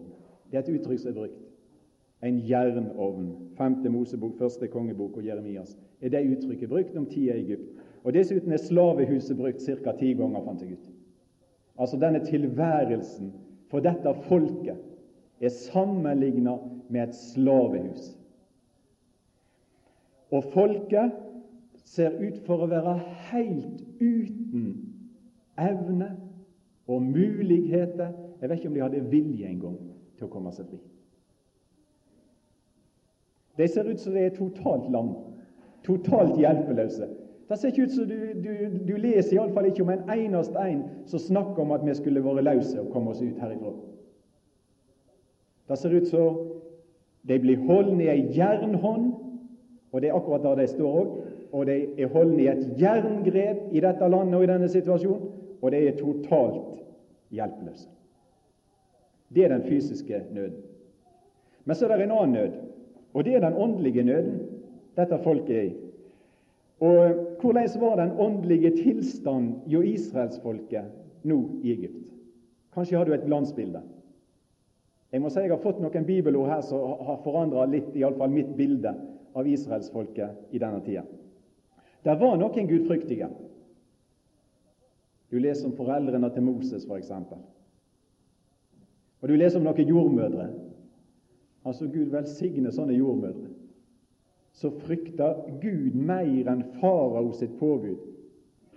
Det 0.50 0.58
er 0.58 0.64
et 0.64 0.72
uttrykk 0.78 1.02
som 1.02 1.10
er 1.12 1.18
brukt. 1.18 1.42
En 2.24 2.38
jernovn. 2.48 3.28
Femte 3.58 3.92
Mosebok, 3.92 4.38
første 4.38 4.68
kongebok 4.72 5.18
og 5.20 5.26
Jeremias 5.26 5.76
er 6.00 6.12
det 6.12 6.24
uttrykket 6.30 6.70
brukt 6.70 6.96
om 6.96 7.06
tida 7.08 7.36
i 7.36 7.44
Egypt. 7.44 7.68
Og 8.04 8.14
Dessuten 8.14 8.52
er 8.52 8.62
slavehuset 8.62 9.36
brukt 9.36 9.64
ca. 9.64 9.92
ti 9.98 10.12
ganger, 10.14 10.44
fant 10.44 10.62
jeg 10.62 10.78
ut. 10.78 10.90
Altså 11.78 11.98
denne 12.00 12.24
tilværelsen 12.24 13.32
for 13.70 13.84
dette 13.84 14.14
folket 14.28 14.78
er 15.40 15.52
sammenlignet 15.52 16.60
med 16.88 17.08
et 17.08 17.14
slavehus. 17.14 18.14
Og 20.30 20.44
folket 20.54 21.12
ser 21.84 22.16
ut 22.20 22.38
for 22.46 22.64
å 22.64 22.70
være 22.70 22.96
helt 23.30 23.82
uten 24.00 24.95
evne 25.58 26.16
og 26.86 27.02
muligheter 27.02 28.08
Jeg 28.40 28.50
vet 28.50 28.58
ikke 28.58 28.68
om 28.68 28.74
de 28.74 28.80
hadde 28.80 29.10
vilje 29.10 29.48
engang 29.48 29.78
til 30.18 30.26
å 30.26 30.30
komme 30.30 30.50
seg 30.52 30.66
fri. 30.68 30.78
De 33.56 33.68
ser 33.72 33.88
ut 33.88 34.00
som 34.00 34.12
de 34.12 34.26
er 34.26 34.34
totalt 34.36 34.90
lam, 34.92 35.14
totalt 35.86 36.36
hjelpeløse. 36.36 37.08
Det 37.48 37.56
ser 37.58 37.72
ikke 37.72 37.86
ut 37.86 37.94
som 37.94 38.10
du, 38.10 38.18
du, 38.44 38.50
du 38.84 38.92
leser 39.00 39.38
iallfall 39.38 39.70
ikke 39.70 39.86
om 39.86 39.94
en 39.94 40.04
eneste 40.12 40.60
en 40.60 40.82
som 41.08 41.22
snakker 41.22 41.64
om 41.64 41.72
at 41.72 41.86
vi 41.86 41.94
skulle 41.96 42.24
vært 42.24 42.44
løse 42.44 42.76
og 42.82 42.90
komme 42.92 43.14
oss 43.14 43.22
ut 43.24 43.40
herifra. 43.40 43.72
Det 45.70 45.78
ser 45.80 45.96
ut 45.96 46.10
som 46.12 46.42
de 47.26 47.38
blir 47.40 47.64
holdt 47.64 47.96
i 48.04 48.10
ei 48.12 48.26
jernhånd, 48.36 49.14
og 49.92 50.02
det 50.02 50.10
er 50.10 50.18
akkurat 50.18 50.44
der 50.44 50.60
de 50.60 50.68
står 50.74 51.00
òg 51.00 51.16
og 51.52 51.66
de 51.66 51.76
er 51.98 52.12
holdt 52.12 52.40
i 52.40 52.48
et 52.50 52.64
jerngrep 52.80 53.72
i 53.72 53.80
dette 53.80 54.08
landet 54.08 54.34
og 54.34 54.44
i 54.44 54.50
denne 54.50 54.68
situasjonen, 54.68 55.28
og 55.66 55.72
de 55.74 55.82
er 55.88 55.96
totalt 55.98 56.82
hjelpeløse. 57.34 57.88
Det 59.34 59.44
er 59.44 59.50
den 59.50 59.64
fysiske 59.66 60.20
nøden. 60.30 60.60
Men 61.64 61.76
så 61.76 61.88
er 61.88 61.96
det 61.96 62.06
en 62.06 62.14
annen 62.14 62.36
nød, 62.36 62.52
og 63.14 63.24
det 63.24 63.34
er 63.34 63.42
den 63.42 63.58
åndelige 63.58 64.04
nøden 64.06 64.36
dette 64.96 65.18
folket 65.24 65.56
er 65.56 65.62
i. 65.62 65.74
Og 66.80 67.24
Hvordan 67.40 67.68
var 67.80 67.96
den 67.96 68.12
åndelige 68.18 68.70
tilstand 68.76 69.54
jo 69.66 69.80
israelsfolket 69.82 70.84
nå 71.22 71.40
i 71.62 71.72
Egypt? 71.72 72.14
Kanskje 72.74 72.96
har 72.96 73.04
du 73.04 73.14
et 73.14 73.26
glansbilde? 73.26 73.82
Jeg 75.12 75.22
må 75.22 75.30
si 75.30 75.40
jeg 75.40 75.50
har 75.50 75.62
fått 75.62 75.80
noen 75.80 76.06
bibelord 76.06 76.50
her 76.50 76.62
som 76.66 76.94
har 77.06 77.18
forandra 77.24 77.66
litt, 77.70 77.94
iallfall 77.96 78.30
mitt 78.30 78.54
bilde 78.56 78.92
av 79.34 79.48
israelsfolket 79.48 80.54
i 80.54 80.60
denne 80.62 80.82
tida. 80.84 81.02
Det 82.04 82.14
var 82.20 82.36
noen 82.38 82.68
gudfryktige. 82.68 83.30
Du 85.36 85.40
leser 85.40 85.66
om 85.68 85.74
foreldrene 85.76 86.30
til 86.32 86.42
Moses, 86.42 86.86
f.eks. 86.88 87.10
Og 89.20 89.28
du 89.28 89.34
leser 89.36 89.58
om 89.60 89.66
noen 89.66 89.90
jordmødre. 89.90 90.46
Altså 91.68 91.84
Gud 91.92 92.08
velsigne 92.14 92.72
sånne 92.72 92.96
jordmødre. 92.96 93.50
Så 94.56 94.70
frykter 94.80 95.42
Gud 95.60 95.92
mer 95.92 96.48
enn 96.48 96.62
farao 96.78 97.34
sitt 97.36 97.52
påbud, 97.60 97.98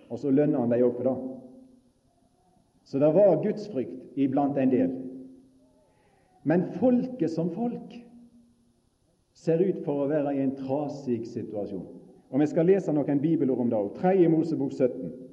og 0.09 0.19
så 0.19 0.33
lønner 0.35 0.59
han 0.59 0.73
dem 0.73 0.83
òg 0.89 0.97
for 0.97 1.07
det. 1.07 1.15
Så 2.91 2.99
det 2.99 3.13
var 3.15 3.39
gudsfrykt 3.45 4.19
iblant 4.19 4.59
en 4.59 4.75
del. 4.75 4.91
Men 6.43 6.67
folket 6.75 7.31
som 7.31 7.53
folk 7.55 7.95
ser 9.31 9.63
ut 9.63 9.79
for 9.87 10.03
å 10.03 10.11
være 10.11 10.35
i 10.35 10.43
en 10.43 10.57
trasig 10.59 11.23
situasjon. 11.31 11.87
Og 12.35 12.43
Vi 12.43 12.51
skal 12.51 12.67
lese 12.67 12.91
noen 12.91 13.23
bibelord 13.23 13.63
om 13.63 13.71
det 13.71 13.79
òg. 13.79 13.93
Tredje 13.95 14.27
Mosebok 14.27 14.75
17. 14.75 15.28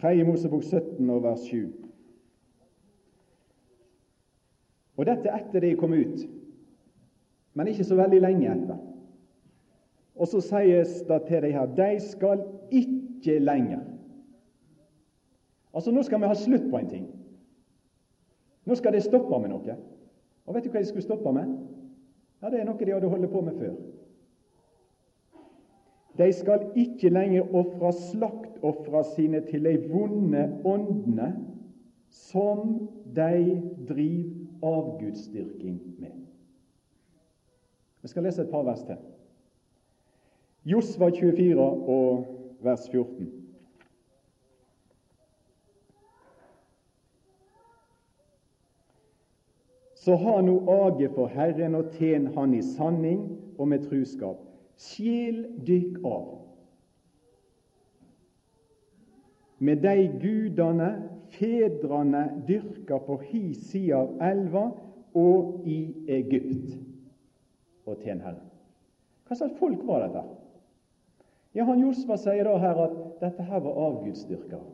Tredje 0.00 0.24
Mosebok 0.24 0.62
17 0.62 1.10
og 1.10 1.22
vers 1.22 1.40
7. 1.48 1.72
Og 4.96 5.06
dette 5.06 5.30
etter 5.34 5.62
de 5.62 5.74
kom 5.78 5.92
ut, 5.92 6.26
men 7.54 7.70
ikke 7.70 7.86
så 7.86 7.98
veldig 7.98 8.20
lenge 8.22 8.50
etter. 8.50 8.78
Og 10.14 10.30
så 10.30 10.40
sies 10.42 11.00
det 11.08 11.20
til 11.26 11.42
de 11.42 11.50
her 11.54 11.66
de 11.74 11.90
skal 12.02 12.44
ikke 12.70 13.38
lenger. 13.42 13.82
Altså, 15.74 15.90
nå 15.90 16.02
skal 16.06 16.20
vi 16.22 16.30
ha 16.30 16.34
slutt 16.38 16.68
på 16.70 16.78
en 16.78 16.90
ting. 16.90 17.06
Nå 18.64 18.74
skal 18.78 18.94
de 18.94 19.00
stoppe 19.02 19.38
med 19.42 19.50
noe. 19.50 19.76
Og 20.46 20.54
vet 20.54 20.66
du 20.66 20.70
hva 20.70 20.82
de 20.82 20.86
skulle 20.86 21.02
stoppe 21.02 21.32
med? 21.34 21.50
Ja, 22.42 22.50
Det 22.50 22.60
er 22.60 22.68
noe 22.68 22.78
de 22.78 22.92
hadde 22.92 23.08
holdt 23.08 23.32
på 23.32 23.40
med 23.40 23.58
før. 23.58 23.74
De 26.18 26.32
skal 26.32 26.68
ikke 26.78 27.10
lenger 27.10 27.54
ofre 27.54 27.90
slaktofra 27.92 29.02
sine 29.14 29.40
til 29.48 29.64
de 29.66 29.74
vonde 29.90 30.44
åndene 30.64 31.32
som 32.14 32.76
de 33.16 33.60
driver 33.88 34.44
avgudsdyrking 34.64 35.80
med. 35.98 36.10
Vi 38.02 38.08
skal 38.08 38.22
lese 38.22 38.42
et 38.42 38.50
par 38.50 38.62
vers 38.62 38.82
til. 38.82 38.96
Josva 40.64 41.10
24 41.10 41.60
og 41.60 42.26
vers 42.60 42.88
14. 42.90 43.28
Så 49.94 50.16
ha 50.20 50.40
nå 50.44 50.58
age 50.68 51.08
for 51.14 51.32
Herren 51.32 51.74
og 51.74 51.92
tjen 51.96 52.26
Han 52.36 52.54
i 52.54 52.62
sanning 52.62 53.22
og 53.58 53.68
med 53.68 53.86
truskap. 53.88 54.53
Skil 54.80 55.44
dykk 55.66 56.00
av 56.04 56.30
med 59.64 59.80
de 59.80 60.08
gudene 60.20 60.88
fedrene 61.34 62.24
dyrka 62.46 62.98
på 63.06 63.16
hi 63.30 63.44
side 63.54 63.94
av 63.96 64.16
elva 64.22 64.64
og 65.14 65.62
i 65.70 65.78
Egypt, 66.10 66.74
og 67.86 68.02
tjen 68.02 68.20
Herren. 68.24 68.42
Hva 69.24 69.38
slags 69.38 69.56
folk 69.60 69.84
var 69.86 70.04
dette? 70.04 70.24
Ja, 71.54 71.64
han 71.68 71.80
Josva 71.80 72.18
sier 72.18 72.44
da 72.44 72.56
her 72.60 72.80
at 72.82 72.96
dette 73.22 73.46
her 73.46 73.62
var 73.62 73.78
avgudsdyrkere. 73.88 74.64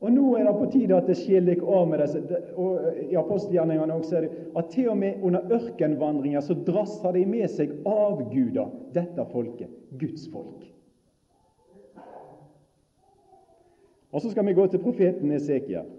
Og 0.00 0.12
Nå 0.14 0.36
er 0.38 0.44
det 0.46 0.54
på 0.54 0.66
tide 0.70 0.94
at 0.94 1.08
det 1.10 1.16
skiller 1.18 1.56
dere 1.58 1.74
av 1.74 1.88
med 1.90 1.98
disse. 2.04 2.40
og 2.54 2.98
I 3.02 3.16
apostelgjerningene 3.18 3.94
også 3.94 4.16
er 4.16 4.26
det 4.26 4.44
at 4.56 4.68
til 4.70 4.90
og 4.92 4.98
med 4.98 5.22
under 5.26 5.54
ørkenvandringer 5.56 6.40
så 6.40 6.54
drasser 6.54 7.16
de 7.16 7.24
med 7.26 7.50
seg 7.50 7.72
avguder, 7.82 8.70
dette 8.94 9.24
folket, 9.32 9.72
Guds 9.98 10.28
folk. 10.32 10.68
Og 14.12 14.20
Så 14.22 14.30
skal 14.30 14.46
vi 14.46 14.54
gå 14.54 14.66
til 14.66 14.78
profeten 14.78 15.32
Esekiel. 15.32 15.90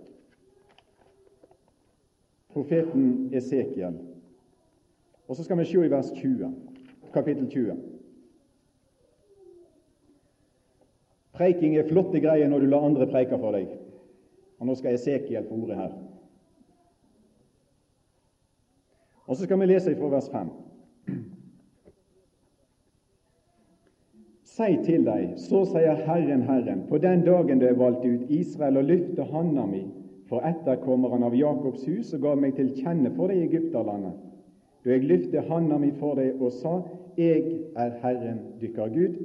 Profeten 2.54 3.30
Esekiel. 3.34 4.00
Og 5.28 5.36
så 5.36 5.44
skal 5.44 5.60
vi 5.60 5.66
se 5.66 5.86
i 5.86 5.92
vers 5.92 6.12
20, 6.16 6.54
kapittel 7.14 7.50
20. 7.50 7.76
Preiking 11.34 11.78
er 11.78 11.88
flotte 11.88 12.20
greier 12.20 12.50
når 12.50 12.60
du 12.60 12.66
lar 12.72 12.88
andre 12.88 13.06
preike 13.08 13.38
for 13.38 13.56
deg. 13.56 13.70
Og 14.60 14.68
Nå 14.68 14.76
skal 14.76 14.94
Esekiel 14.94 15.48
få 15.48 15.56
ordet 15.56 15.78
her. 15.78 15.92
Og 19.30 19.36
Så 19.36 19.44
skal 19.44 19.60
vi 19.60 19.66
lese 19.66 19.96
fra 19.96 20.10
vers 20.10 20.30
5. 20.30 20.50
Si 24.44 24.78
til 24.84 25.06
deg, 25.06 25.36
så 25.40 25.62
sier 25.70 26.02
Herren, 26.04 26.42
Herren, 26.44 26.82
på 26.90 26.98
den 26.98 27.22
dagen 27.24 27.62
du 27.62 27.66
er 27.70 27.78
valgt 27.80 28.04
ut 28.04 28.32
Israel 28.34 28.82
og 28.82 28.90
løfte 28.90 29.24
handa 29.30 29.64
mi 29.70 29.86
for 30.28 30.44
etterkommeren 30.46 31.24
av 31.24 31.38
Jakobs 31.38 31.86
hus, 31.88 32.10
og 32.14 32.26
gav 32.26 32.42
meg 32.42 32.58
til 32.58 32.74
kjenne 32.76 33.14
for 33.16 33.32
deg 33.32 33.40
i 33.40 33.46
Egypterlandet. 33.48 34.18
Da 34.84 34.92
jeg 34.92 35.08
lyfte 35.08 35.46
handa 35.48 35.78
mi 35.80 35.94
for 36.00 36.20
deg 36.20 36.42
og 36.42 36.52
sa, 36.52 36.82
Jeg 37.18 37.44
er 37.76 37.96
Herren 38.02 38.40
dykker 38.62 38.90
Gud. 38.94 39.16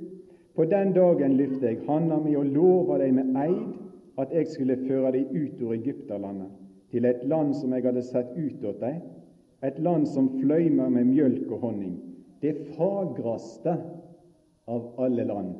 På 0.54 0.64
den 0.64 0.92
dagen 0.92 1.36
lyfte 1.38 1.66
jeg 1.66 1.82
handa 1.88 2.18
mi 2.18 2.36
og 2.36 2.46
lover 2.46 2.98
deg 2.98 3.14
med 3.14 3.36
eid 3.38 3.83
at 4.18 4.32
jeg 4.32 4.46
skulle 4.52 4.76
føre 4.86 5.12
deg 5.14 5.32
ut 5.34 5.62
ur 5.62 5.74
Egypterlandet, 5.74 6.50
til 6.90 7.06
et 7.08 7.24
land 7.26 7.54
som 7.58 7.72
jeg 7.74 7.86
hadde 7.86 8.04
sett 8.06 8.30
ut 8.36 8.64
åt 8.64 8.82
deg, 8.82 9.00
et 9.64 9.78
land 9.82 10.06
som 10.06 10.28
fløymer 10.38 10.92
med 10.92 11.08
mjølk 11.08 11.50
og 11.50 11.64
honning, 11.64 11.96
det 12.44 12.54
fagraste 12.76 13.74
av 14.70 15.00
alle 15.00 15.24
land, 15.26 15.54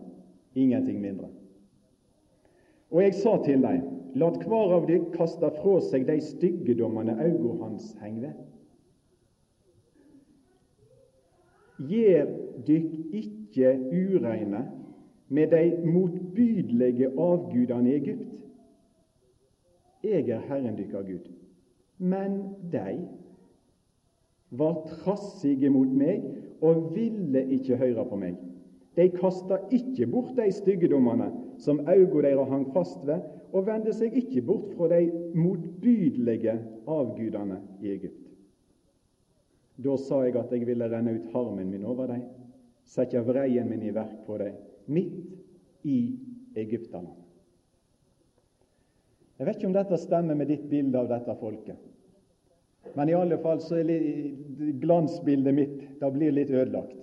ingenting 0.54 1.00
mindre. 1.02 1.30
Og 2.94 3.02
jeg 3.02 3.16
sa 3.18 3.38
til 3.42 3.64
deg, 3.64 3.82
lat 4.14 4.42
hver 4.46 4.76
av 4.76 4.86
dere 4.86 5.10
kaste 5.16 5.50
fra 5.56 5.78
seg 5.82 6.06
de 6.06 6.20
styggedommene 6.22 7.16
auga 7.18 7.56
hans 7.64 7.90
heng 8.02 8.20
ved. 8.22 8.36
Gjer 11.90 12.28
dykk 12.68 13.16
ikke 13.18 13.72
ureine 13.90 14.62
med 15.34 15.50
de 15.50 15.90
motbydelige 15.90 17.10
avgudene 17.18 17.90
i 17.90 17.96
Egypt. 17.98 18.43
Jeg 20.04 20.28
er 20.28 20.42
Herren 20.48 20.76
dykkar 20.76 21.06
Gud. 21.06 21.28
Men 21.98 22.40
de 22.72 22.98
var 24.50 24.82
trassige 24.90 25.70
mot 25.72 25.90
meg 25.90 26.26
og 26.62 26.90
ville 26.94 27.44
ikke 27.56 27.78
høre 27.80 28.04
på 28.08 28.18
meg. 28.20 28.36
De 28.94 29.08
kasta 29.16 29.58
ikke 29.74 30.06
bort 30.10 30.34
de 30.36 30.50
styggedommene 30.54 31.30
som 31.62 31.82
auga 31.88 32.22
deres 32.28 32.50
hang 32.50 32.68
fast 32.74 33.02
ved, 33.06 33.24
og 33.54 33.66
vendte 33.66 33.94
seg 33.94 34.14
ikke 34.18 34.42
bort 34.46 34.70
fra 34.74 34.88
de 34.90 35.08
motbydelige 35.38 36.54
avgudene 36.90 37.60
i 37.82 37.92
Egypt. 37.94 38.20
Da 39.78 39.96
sa 39.98 40.20
jeg 40.26 40.36
at 40.38 40.52
jeg 40.54 40.66
ville 40.66 40.90
renne 40.90 41.16
ut 41.16 41.30
harmen 41.34 41.70
min 41.70 41.86
over 41.86 42.10
dem, 42.10 42.22
sette 42.86 43.22
vreien 43.26 43.70
min 43.70 43.82
i 43.82 43.94
verk 43.94 44.22
på 44.26 44.38
dem, 44.42 44.58
midt 44.86 45.86
i 45.86 45.98
Egypterland. 46.58 47.23
Jeg 49.38 49.46
vet 49.48 49.58
ikke 49.58 49.70
om 49.70 49.76
dette 49.76 49.98
stemmer 49.98 50.38
med 50.38 50.50
ditt 50.50 50.66
bilde 50.70 51.00
av 51.00 51.10
dette 51.10 51.34
folket. 51.40 51.80
Men 52.94 53.10
i 53.10 53.16
alle 53.16 53.38
fall 53.42 53.62
så 53.64 53.80
er 53.80 53.90
glansbildet 54.82 55.56
mitt 55.56 55.80
da 56.00 56.10
blir 56.14 56.34
litt 56.34 56.52
ødelagt 56.52 57.00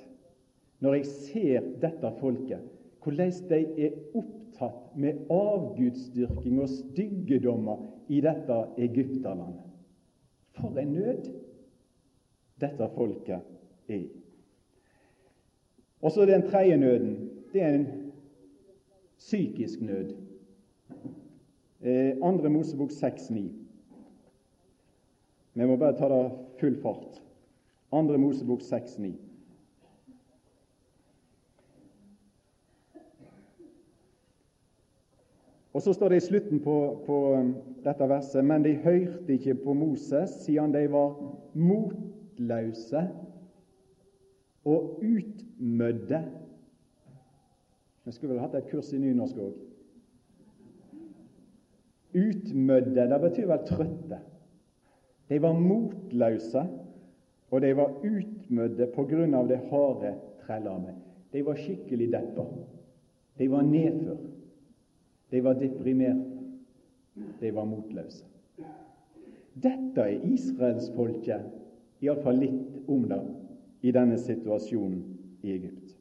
når 0.81 0.95
jeg 0.97 1.09
ser 1.13 1.65
dette 1.81 2.09
folket, 2.17 2.61
hvordan 3.03 3.33
de 3.51 3.59
er 3.85 3.97
opptatt 4.17 4.95
med 4.97 5.27
avgudsdyrking 5.29 6.57
og 6.63 6.71
styggedommer 6.73 7.83
i 8.09 8.21
dette 8.25 8.57
Egypterlandet. 8.81 9.61
For 10.57 10.79
en 10.81 10.95
nød 10.95 11.29
dette 12.61 12.87
folket 12.95 13.45
er 13.89 14.01
i. 14.01 14.09
Og 16.01 16.11
så 16.11 16.25
den 16.25 16.47
tredje 16.49 16.77
nøden. 16.81 17.13
Det 17.53 17.61
er 17.61 17.77
en 17.77 17.87
psykisk 19.21 19.81
nød. 19.85 20.15
Eh, 21.83 22.17
andre 22.21 22.49
Mosebok 22.49 22.91
6,9. 22.91 23.49
Vi 25.53 25.65
må 25.65 25.75
bare 25.75 25.97
ta 25.97 26.09
det 26.09 26.31
full 26.59 26.77
fart. 26.81 27.21
Andre 27.91 28.17
Mosebok 28.17 28.61
6,9. 28.61 29.15
Og 35.73 35.81
Så 35.81 35.93
står 35.93 36.09
det 36.09 36.17
i 36.17 36.27
slutten 36.27 36.59
på, 36.59 37.03
på 37.05 37.17
um, 37.33 37.55
dette 37.83 38.09
verset 38.09 38.45
Men 38.45 38.63
de 38.63 38.75
hørte 38.75 39.33
ikke 39.33 39.55
på 39.55 39.73
Moses, 39.73 40.29
siden 40.29 40.73
de 40.73 40.91
var 40.91 41.15
motløse 41.53 43.07
og 44.65 44.99
utmødde. 45.01 46.21
Vi 48.05 48.11
skulle 48.11 48.33
vel 48.33 48.43
hatt 48.43 48.55
et 48.55 48.67
kurs 48.69 48.93
i 48.93 48.99
nynorsk 48.99 49.39
òg. 49.41 49.70
Utmødde, 52.13 53.07
det 53.09 53.21
betyr 53.21 53.47
vel 53.47 53.67
trøtte. 53.67 54.19
De 55.29 55.41
var 55.41 55.53
motløse, 55.53 56.63
og 57.51 57.61
de 57.61 57.75
var 57.75 57.93
utmødde 58.03 58.89
av 59.35 59.47
det 59.47 59.59
harde 59.69 60.15
trellarmet. 60.45 60.95
De 61.33 61.45
var 61.45 61.55
skikkelig 61.55 62.11
deppa. 62.11 62.45
De 63.39 63.51
var 63.51 63.61
nedført. 63.61 64.27
De 65.31 65.43
var 65.43 65.53
deprimerte. 65.53 66.27
De 67.41 67.55
var 67.55 67.65
motløse. 67.65 68.25
Dette 69.53 70.01
er 70.01 70.23
israelsfolket, 70.31 71.47
iallfall 72.01 72.39
litt 72.39 72.89
om 72.89 73.03
det, 73.09 73.19
i 73.83 73.91
denne 73.91 74.17
situasjonen 74.17 75.01
i 75.43 75.51
Egypt. 75.51 75.95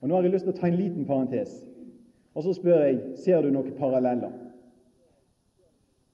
Og 0.00 0.08
Nå 0.08 0.14
har 0.14 0.26
jeg 0.26 0.34
lyst 0.34 0.44
til 0.44 0.52
å 0.52 0.58
ta 0.58 0.68
en 0.68 0.76
liten 0.76 1.06
parentes, 1.08 1.54
og 2.36 2.44
så 2.44 2.52
spør 2.52 2.82
jeg 2.84 2.98
ser 3.16 3.42
du 3.42 3.50
noen 3.50 3.72
paralleller. 3.78 4.34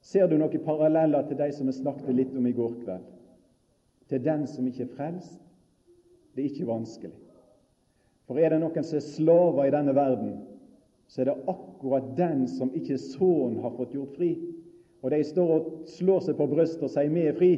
Ser 0.03 0.27
du 0.27 0.35
noen 0.35 0.63
paralleller 0.65 1.23
til 1.29 1.39
de 1.39 1.49
som 1.55 1.69
vi 1.69 1.75
snakket 1.77 2.15
litt 2.15 2.33
om 2.35 2.47
i 2.47 2.55
går 2.55 2.73
kveld? 2.83 3.05
Til 4.11 4.23
den 4.23 4.47
som 4.51 4.67
ikke 4.67 4.83
er 4.83 4.95
frelst? 4.97 5.37
Det 6.35 6.43
er 6.43 6.49
ikke 6.49 6.67
vanskelig. 6.67 7.15
For 8.27 8.39
er 8.39 8.51
det 8.51 8.59
noen 8.63 8.83
som 8.83 8.99
er 8.99 9.05
slaver 9.05 9.67
i 9.67 9.71
denne 9.73 9.93
verden, 9.95 10.33
så 11.07 11.21
er 11.21 11.29
det 11.29 11.47
akkurat 11.51 12.11
den 12.17 12.45
som 12.49 12.71
ikke 12.75 12.97
Sønnen 12.99 13.61
har 13.63 13.75
fått 13.77 13.95
gjort 13.95 14.15
fri. 14.17 14.33
Og 15.03 15.11
de 15.11 15.19
står 15.27 15.55
og 15.55 15.71
slår 15.91 16.21
seg 16.27 16.37
på 16.39 16.47
brystet 16.51 16.83
og 16.87 16.91
sier 16.91 17.11
'vi 17.11 17.25
er 17.27 17.39
fri'. 17.39 17.55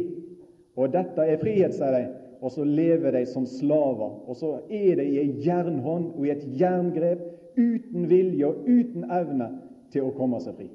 Og 0.76 0.92
dette 0.94 1.22
er 1.22 1.38
frihet, 1.38 1.74
sier 1.74 1.92
de. 1.92 2.06
Og 2.42 2.52
så 2.52 2.64
lever 2.64 3.12
de 3.12 3.26
som 3.26 3.46
slaver. 3.46 4.28
Og 4.28 4.36
så 4.36 4.60
er 4.70 4.96
de 4.96 5.06
i 5.06 5.18
ei 5.18 5.46
jernhånd 5.46 6.14
og 6.16 6.26
i 6.28 6.32
et 6.32 6.46
jerngrep, 6.60 7.22
uten 7.58 8.10
vilje 8.10 8.46
og 8.46 8.56
uten 8.68 9.04
evne 9.04 9.52
til 9.92 10.04
å 10.04 10.12
komme 10.12 10.42
seg 10.42 10.56
fri. 10.56 10.70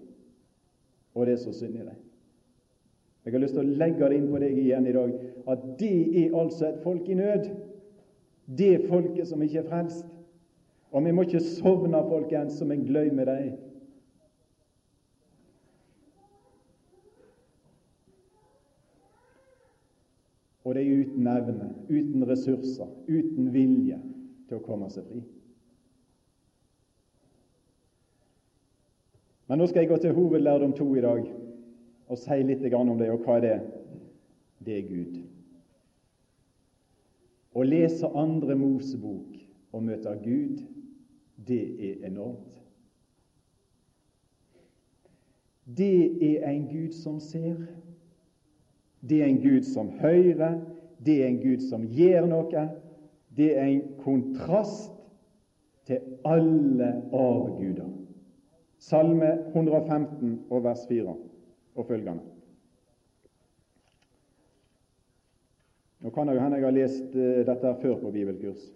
Og 1.14 1.26
det 1.26 1.34
er 1.34 1.42
så 1.42 1.52
synd 1.52 1.76
i 1.76 1.86
deg. 1.86 1.98
Jeg 3.24 3.32
har 3.34 3.42
lyst 3.42 3.56
til 3.56 3.66
å 3.66 3.78
legge 3.82 4.08
det 4.08 4.16
inn 4.16 4.30
på 4.30 4.38
deg 4.40 4.58
igjen 4.58 4.86
i 4.88 4.94
dag 4.96 5.10
at 5.52 5.64
det 5.80 5.96
er 6.22 6.36
altså 6.40 6.70
et 6.70 6.78
folk 6.84 7.08
i 7.08 7.18
nød. 7.18 7.50
Det 8.58 8.86
folket 8.88 9.28
som 9.28 9.42
ikke 9.44 9.60
er 9.60 9.68
frelst. 9.68 10.06
Og 10.90 11.04
vi 11.04 11.12
må 11.14 11.22
ikke 11.22 11.42
sovne, 11.44 12.00
folkens, 12.08 12.56
som 12.58 12.72
en 12.74 12.86
glemmer 12.86 13.28
deg. 13.28 13.50
Og 20.64 20.74
det 20.74 20.82
er 20.82 21.04
uten 21.04 21.28
evne, 21.30 21.68
uten 21.90 22.26
ressurser, 22.28 22.90
uten 23.08 23.52
vilje 23.54 24.00
til 24.48 24.58
å 24.58 24.64
komme 24.64 24.90
seg 24.92 25.06
fri. 25.08 25.22
Men 29.50 29.58
nå 29.58 29.66
skal 29.66 29.82
jeg 29.82 29.88
gå 29.90 29.96
til 29.98 30.12
hovedlærdom 30.14 30.72
to 30.78 30.84
i 30.94 31.00
dag 31.02 31.24
og 32.06 32.18
si 32.22 32.36
litt 32.46 32.62
om 32.70 32.98
det. 33.00 33.08
Og 33.10 33.24
hva 33.24 33.40
er 33.40 33.42
det? 33.42 33.56
Det 34.62 34.76
er 34.78 34.84
Gud. 34.86 35.16
Å 37.58 37.64
lese 37.66 38.06
andre 38.14 38.54
Mosebok 38.54 39.40
og 39.74 39.82
møte 39.82 40.14
Gud 40.22 40.62
det 41.48 41.64
er 41.82 42.06
enormt. 42.06 42.62
Det 45.66 45.98
er 46.30 46.46
en 46.52 46.68
Gud 46.70 46.94
som 46.94 47.18
ser. 47.18 47.58
Det 49.02 49.22
er 49.22 49.32
en 49.32 49.42
Gud 49.42 49.66
som 49.66 49.90
hører. 49.98 50.60
Det 51.02 51.24
er 51.24 51.26
en 51.26 51.42
Gud 51.42 51.66
som 51.66 51.90
gjør 51.90 52.30
noe. 52.30 52.68
Det 53.34 53.54
er 53.58 53.66
en 53.66 53.86
kontrast 53.98 54.94
til 55.90 56.20
alle 56.22 57.00
avguder. 57.10 57.99
Salme 58.80 59.30
115 59.52 60.46
og 60.48 60.64
vers 60.64 60.86
4 60.88 61.14
og 61.76 61.86
følgende. 61.86 62.22
Nå 66.00 66.10
kan 66.10 66.26
det 66.26 66.34
jo 66.34 66.40
hende 66.40 66.56
jeg 66.56 66.64
har 66.64 66.72
lest 66.72 67.16
eh, 67.16 67.42
dette 67.44 67.74
før 67.82 67.98
på 68.00 68.10
bibelkurs. 68.10 68.70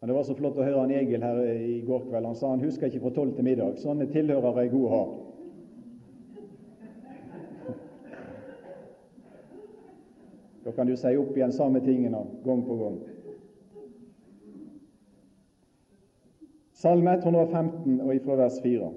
Men 0.00 0.08
Det 0.08 0.14
var 0.14 0.22
så 0.28 0.36
flott 0.38 0.58
å 0.58 0.62
høre 0.62 0.84
han 0.84 0.94
Egil 0.94 1.24
her 1.26 1.40
i 1.50 1.80
går 1.82 2.04
kveld. 2.06 2.28
Han 2.30 2.38
sa 2.38 2.52
han 2.52 2.62
husker 2.62 2.86
ikke 2.86 3.02
fra 3.02 3.10
tolv 3.16 3.34
til 3.34 3.48
middag. 3.48 3.80
Sånne 3.82 4.06
tilhørere 4.12 4.62
er 4.62 4.70
gode 4.70 4.86
å 4.86 4.94
ha. 4.94 5.04
Da 10.62 10.76
kan 10.76 10.86
du 10.86 10.94
si 11.00 11.16
opp 11.18 11.34
igjen 11.34 11.52
samme 11.56 11.82
tingene 11.82 12.22
gang 12.44 12.62
på 12.62 12.78
gang. 12.78 13.00
Salme 16.78 17.16
115 17.18 18.00
og 18.00 18.14
ifra 18.14 18.36
vers 18.38 18.60
4. 18.62 18.92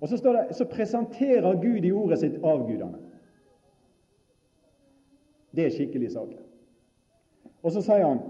Og 0.00 0.08
så, 0.08 0.16
står 0.16 0.36
det, 0.36 0.56
så 0.56 0.66
presenterer 0.70 1.60
Gud 1.62 1.84
i 1.84 1.92
ordet 1.92 2.20
sitt 2.20 2.36
avgudene. 2.44 3.00
Det 5.54 5.66
er 5.66 5.74
skikkelig 5.74 6.12
sak. 6.12 6.34
Og 7.62 7.72
så 7.72 7.82
sier 7.82 8.06
han 8.06 8.22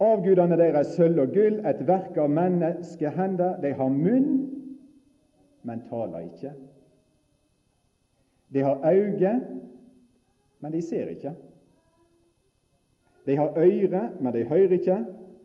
Avgudene 0.00 0.56
deres 0.56 0.94
sølv 0.96 1.18
og 1.20 1.34
gull, 1.34 1.58
et 1.68 1.80
verk 1.84 2.16
av 2.16 2.30
menneskehender. 2.32 3.58
De 3.60 3.74
har 3.76 3.90
munn, 3.92 4.30
men 5.68 5.82
taler 5.90 6.24
ikke. 6.24 6.54
De 8.48 8.62
har 8.64 8.80
øyne, 8.88 9.34
men 10.64 10.72
de 10.72 10.80
ser 10.82 11.12
ikke. 11.12 11.34
De 13.28 13.36
har 13.36 13.58
øre, 13.60 14.06
men 14.20 14.32
de 14.32 14.46
hører 14.48 14.78
ikke. 14.78 14.96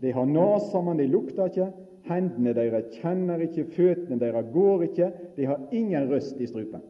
De 0.02 0.12
har 0.12 0.26
nese, 0.26 0.82
men 0.84 0.98
de 0.98 1.08
lukter 1.08 1.52
ikke. 1.52 1.70
Hendene 2.06 2.54
deres 2.54 2.92
kjenner 3.00 3.42
ikke, 3.48 3.66
føttene 3.74 4.20
deres 4.22 4.52
går 4.54 4.86
ikke. 4.90 5.10
De 5.38 5.48
har 5.50 5.64
ingen 5.74 6.10
røst 6.12 6.42
i 6.42 6.48
strupen. 6.50 6.84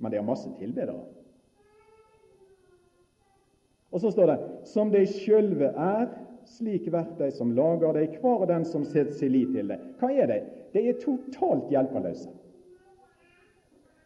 Men 0.00 0.12
de 0.12 0.16
har 0.16 0.24
masse 0.24 0.48
tilbedere. 0.58 1.02
Og 3.90 4.00
så 4.00 4.10
står 4.14 4.30
det 4.30 4.38
som 4.70 4.92
de 4.92 5.02
sjølve 5.10 5.72
er, 5.74 6.06
slik 6.46 6.86
vert 6.92 7.18
de 7.18 7.28
som 7.34 7.52
lager 7.54 7.94
dei, 7.98 8.06
hver 8.16 8.44
og 8.44 8.48
den 8.48 8.64
som 8.64 8.86
setter 8.86 9.12
sin 9.18 9.32
lit 9.34 9.52
til 9.54 9.70
det. 9.70 9.78
Hva 10.00 10.10
er 10.14 10.30
de? 10.30 10.38
De 10.72 10.86
er 10.88 10.98
totalt 11.02 11.68
hjelpeløse. 11.74 12.30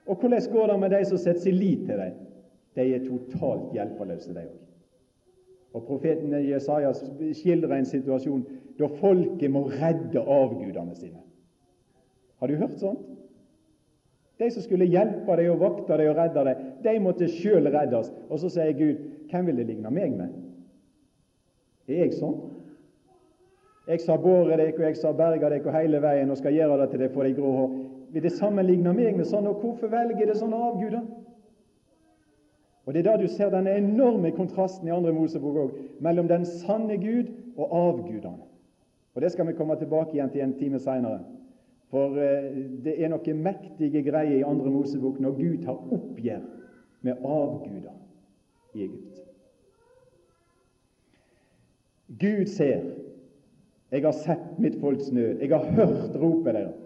Og 0.09 0.21
hvordan 0.21 0.51
går 0.53 0.73
det 0.73 0.81
med 0.81 0.93
de 0.93 1.05
som 1.09 1.21
setter 1.21 1.47
sin 1.47 1.57
lit 1.61 1.87
til 1.87 2.01
dem? 2.01 2.21
De 2.75 2.91
er 2.97 3.07
totalt 3.07 3.73
hjelpeløse, 3.77 4.35
de 4.35 4.49
òg. 4.49 4.64
Og 5.75 5.83
Profeten 5.89 6.33
Jesaja 6.47 6.93
skildrer 6.95 7.77
en 7.77 7.89
situasjon 7.89 8.45
da 8.79 8.89
folket 9.01 9.51
må 9.51 9.67
redde 9.71 10.23
avgudene 10.23 10.95
sine. 10.95 11.21
Har 12.39 12.51
du 12.51 12.57
hørt 12.61 12.79
sånt? 12.79 13.03
De 14.39 14.51
som 14.51 14.63
skulle 14.63 14.89
hjelpe 14.91 15.37
deg 15.39 15.51
og 15.53 15.61
vakte 15.63 15.99
deg 15.99 16.11
og 16.11 16.19
redde 16.19 16.43
deg, 16.49 16.63
de 16.83 16.95
måtte 17.03 17.31
sjøl 17.31 17.71
reddes. 17.71 18.11
Og 18.29 18.41
så 18.43 18.51
sier 18.51 18.75
Gud, 18.79 19.03
hvem 19.31 19.47
vil 19.51 19.61
det 19.61 19.69
ligne 19.71 19.93
meg 19.95 20.17
med? 20.19 20.35
Er 21.89 22.05
jeg 22.05 22.17
sånn? 22.19 22.39
Jeg 23.85 24.01
sa 24.01 24.17
båret 24.17 24.57
dere, 24.57 24.73
og 24.73 24.87
jeg 24.87 24.97
sa 24.97 25.13
berga 25.13 25.51
dere 25.53 25.75
hele 25.75 26.01
veien 26.01 26.31
og 26.33 26.39
skal 26.41 26.57
gjøre 26.57 26.79
det 26.81 26.91
til 26.91 27.03
dere 27.03 27.13
får 27.15 27.29
de 27.29 27.35
grå 27.37 27.51
hår. 27.59 27.75
Vil 28.15 28.25
det 28.25 28.33
sammenligne 28.33 28.95
meg 28.97 29.19
med 29.19 29.29
sånn, 29.29 29.47
og 29.51 29.61
hvorfor 29.61 29.91
velger 29.93 30.31
det 30.31 30.39
sånne 30.39 30.61
avguder? 30.71 31.03
Og 32.85 32.95
Det 32.95 33.01
er 33.01 33.11
da 33.11 33.17
du 33.23 33.29
ser 33.29 33.51
denne 33.51 33.77
enorme 33.79 34.31
kontrasten 34.37 34.89
i 34.89 34.93
andre 34.93 35.13
Mosebok 35.13 35.57
òg, 35.57 35.79
mellom 36.05 36.29
den 36.29 36.45
sanne 36.45 36.99
Gud 37.01 37.31
og 37.57 37.73
avgudene. 37.73 38.45
Og 39.15 39.23
Det 39.23 39.33
skal 39.33 39.47
vi 39.47 39.57
komme 39.57 39.77
tilbake 39.79 40.13
igjen 40.13 40.31
til 40.31 40.41
en 40.41 40.59
time 40.59 40.79
seinere. 40.79 41.21
For 41.91 42.19
eh, 42.19 42.51
det 42.85 42.97
er 42.99 43.13
noen 43.13 43.43
mektige 43.45 44.03
greier 44.03 44.41
i 44.41 44.47
andre 44.47 44.71
Mosebok 44.71 45.21
når 45.23 45.37
Gud 45.39 45.63
tar 45.65 45.79
oppgjør 45.95 46.43
med 47.07 47.25
avguder 47.25 47.95
i 48.75 48.83
Egypt. 48.89 49.21
Gud 52.21 52.47
ser. 52.47 52.83
Jeg 53.91 54.03
har 54.03 54.13
sett 54.13 54.59
mitt 54.59 54.81
folks 54.81 55.13
nød. 55.13 55.41
Jeg 55.41 55.53
har 55.53 55.71
hørt 55.71 56.17
ropet 56.19 56.55
deres. 56.55 56.81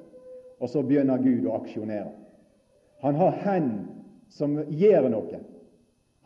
Og 0.60 0.68
så 0.68 0.82
begynner 0.82 1.22
Gud 1.22 1.46
å 1.46 1.56
aksjonere. 1.56 2.10
Han 3.00 3.14
har 3.14 3.36
hen 3.46 3.70
som 4.34 4.58
gjør 4.68 5.08
noe. 5.12 5.40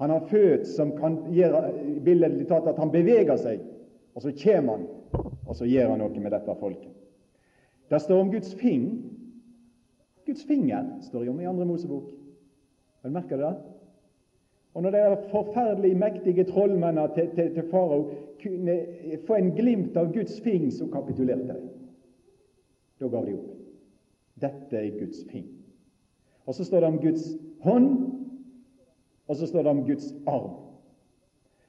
Han 0.01 0.11
har 0.11 0.27
født 0.31 0.67
som 0.67 0.95
kan 0.97 1.19
gjøre 1.35 1.63
billedlig 2.05 2.49
talt 2.49 2.69
at 2.71 2.81
han 2.81 2.93
beveger 2.93 3.37
seg. 3.41 3.61
Og 4.15 4.25
så 4.25 4.33
kommer 4.43 4.79
han, 4.79 4.87
og 5.47 5.57
så 5.57 5.69
gjør 5.69 5.95
han 5.95 6.03
noe 6.03 6.23
med 6.23 6.35
dette 6.35 6.57
folket. 6.61 6.91
Det 7.93 8.01
står 8.01 8.25
om 8.25 8.33
Guds 8.33 8.55
fing. 8.57 8.89
Guds 10.27 10.45
finger 10.49 10.89
står 11.05 11.25
det 11.25 11.33
om 11.33 11.41
i 11.41 11.49
andre 11.49 11.67
Mosebok. 11.69 12.11
Har 13.03 13.11
du 13.11 13.15
merket 13.15 13.41
det? 13.43 13.55
Og 14.73 14.83
når 14.83 14.91
de 14.95 15.17
forferdelig 15.31 15.97
mektige 16.01 16.45
trollmennene 16.49 17.09
til, 17.15 17.29
til, 17.37 17.51
til 17.55 17.69
farao 17.71 18.07
kunne 18.43 18.77
få 19.27 19.37
en 19.37 19.51
glimt 19.57 19.97
av 19.97 20.13
Guds 20.15 20.41
fing, 20.41 20.71
så 20.73 20.89
kapitulerte 20.93 21.53
de. 21.53 21.73
Da 23.01 23.11
gav 23.13 23.27
de 23.27 23.35
opp. 23.37 23.51
Dette 24.41 24.79
er 24.79 24.97
Guds 24.97 25.25
fing. 25.31 25.47
Og 26.47 26.55
så 26.55 26.65
står 26.65 26.81
det 26.81 26.89
om 26.89 27.01
Guds 27.03 27.27
hånd, 27.63 27.91
og 29.33 29.39
så 29.41 29.49
står 29.49 29.65
det 29.65 29.71
om 29.73 29.85
Guds 29.87 30.11
arm. 30.29 30.57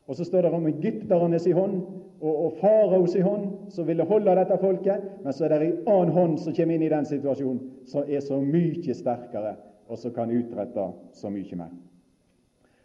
Og 0.07 0.15
så 0.15 0.25
står 0.27 0.41
det 0.43 0.51
om 0.51 0.65
egypternes 0.67 1.45
hånd 1.55 1.77
og, 2.19 2.33
og 2.33 2.57
faraos 2.59 3.15
hånd, 3.23 3.45
som 3.71 3.87
ville 3.87 4.03
holde 4.07 4.35
dette 4.35 4.57
folket. 4.59 5.05
Men 5.23 5.35
så 5.35 5.45
er 5.47 5.53
det 5.53 5.59
en 5.69 5.87
annen 5.93 6.11
hånd 6.11 6.35
som 6.43 6.55
kommer 6.55 6.75
inn 6.75 6.83
i 6.83 6.91
den 6.91 7.07
situasjonen, 7.07 7.61
som 7.87 8.03
er 8.03 8.19
så 8.25 8.41
mye 8.43 8.95
sterkere, 8.97 9.55
og 9.87 9.99
som 10.01 10.11
kan 10.15 10.31
utrette 10.35 10.89
så 11.15 11.31
mye 11.31 11.59
mer. 11.59 11.71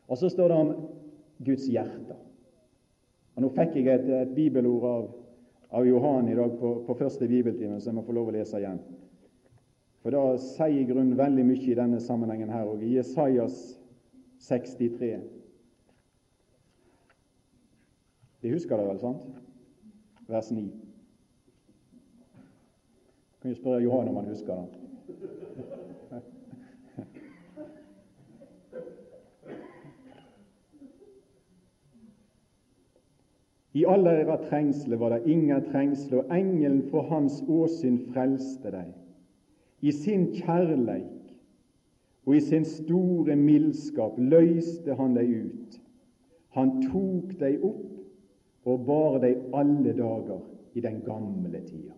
Og 0.06 0.22
så 0.22 0.30
står 0.30 0.52
det 0.52 0.60
om 0.62 0.70
Guds 1.48 1.66
hjerte. 1.66 2.14
Og 3.34 3.42
Nå 3.42 3.50
fikk 3.54 3.76
jeg 3.80 3.90
et, 3.92 4.06
et 4.14 4.30
bibelord 4.34 4.86
av, 4.86 5.10
av, 5.74 5.86
Johan 5.86 6.30
i 6.30 6.38
dag 6.38 6.54
på, 6.58 6.72
på 6.86 6.96
første 7.02 7.26
bibeltime, 7.30 7.80
så 7.80 7.90
jeg 7.90 7.98
må 7.98 8.06
få 8.06 8.14
lov 8.14 8.30
å 8.30 8.38
lese 8.38 8.62
igjen. 8.62 8.78
For 10.02 10.14
da 10.14 10.38
sier 10.38 10.80
i 10.80 10.86
grunnen 10.86 11.18
veldig 11.18 11.44
mye 11.50 11.66
i 11.66 11.76
denne 11.78 11.98
sammenhengen 12.02 12.54
her 12.54 12.70
òg. 12.70 12.82
I 12.86 12.96
Jesajas 12.96 13.77
63. 14.40 15.20
De 18.42 18.50
husker 18.52 18.76
det 18.76 18.86
vel, 18.86 19.00
sant? 19.00 19.40
Vers 20.28 20.50
9. 20.50 20.68
Kan 23.42 23.50
jo 23.50 23.56
spørre 23.58 23.82
Johan 23.82 24.08
om 24.08 24.16
han 24.16 24.30
husker 24.30 24.54
det. 24.54 24.88
I 33.78 33.84
alle 33.86 34.10
deres 34.10 34.48
trengsle 34.48 34.96
var 34.98 35.12
det 35.14 35.30
ingen 35.30 35.64
trengsel, 35.70 36.18
og 36.18 36.32
engelen 36.34 36.80
fra 36.90 37.04
hans 37.12 37.42
åsyn 37.48 37.98
frelste 38.10 38.72
deg. 38.74 38.94
I 39.80 39.92
sin 39.94 40.32
kjærleik 40.34 41.17
og 42.28 42.36
i 42.36 42.40
sin 42.44 42.64
store 42.68 43.36
mildskap 43.40 44.18
løyste 44.20 44.92
han 44.98 45.14
deg 45.16 45.30
ut. 45.32 45.76
Han 46.58 46.74
tok 46.82 47.30
deg 47.40 47.62
opp 47.64 48.66
og 48.68 48.82
bar 48.84 49.14
deg 49.22 49.46
alle 49.56 49.94
dager 49.96 50.42
i 50.76 50.82
den 50.84 50.98
gamle 51.06 51.62
tida. 51.64 51.94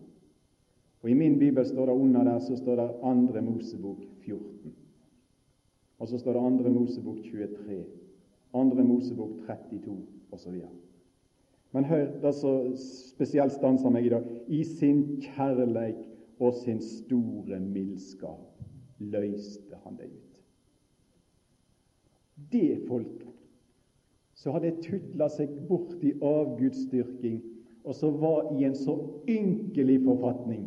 Og 1.03 1.09
I 1.11 1.17
min 1.19 1.35
bibel 1.39 1.65
står 1.67 1.89
det 1.89 1.95
under 1.99 2.23
der 2.23 2.39
så 2.39 2.55
står 2.55 2.79
det 2.79 2.87
andre 3.03 3.41
Mosebok 3.43 4.05
14. 4.23 4.71
Og 5.99 6.07
så 6.07 6.19
står 6.21 6.37
det 6.37 6.45
andre 6.47 6.71
Mosebok 6.77 7.17
23, 7.25 7.81
andre 8.55 8.83
Mosebok 8.87 9.33
32 9.49 9.97
osv. 10.31 10.61
Men 11.75 11.89
hør 11.91 12.07
det 12.23 12.33
som 12.39 12.71
spesielt 12.79 13.51
stanser 13.51 13.91
meg 13.91 14.07
i 14.07 14.15
dag. 14.15 14.31
I 14.47 14.63
sin 14.63 15.03
kjærleik 15.27 15.99
og 16.39 16.55
sin 16.63 16.79
store 16.79 17.59
mildskap 17.59 18.47
løste 19.11 19.79
han 19.83 19.97
det 19.99 20.09
ut. 20.11 20.39
Det 22.51 22.81
folket 22.87 23.27
som 24.37 24.55
hadde 24.55 24.73
tutla 24.81 25.27
seg 25.29 25.51
bort 25.69 26.01
i 26.01 26.15
avgudsdyrking, 26.25 27.41
og 27.85 27.97
som 27.97 28.17
var 28.21 28.49
i 28.55 28.65
en 28.65 28.77
så 28.77 28.95
ynkelig 29.29 29.99
forfatning. 30.05 30.63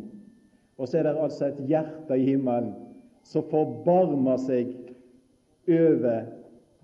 Og 0.79 0.87
så 0.87 0.99
er 0.99 1.07
det 1.07 1.15
altså 1.19 1.49
et 1.49 1.61
hjerte 1.67 2.15
i 2.19 2.27
himmelen 2.29 2.73
som 3.27 3.47
forbarmer 3.51 4.39
seg 4.43 4.71
over 5.71 6.27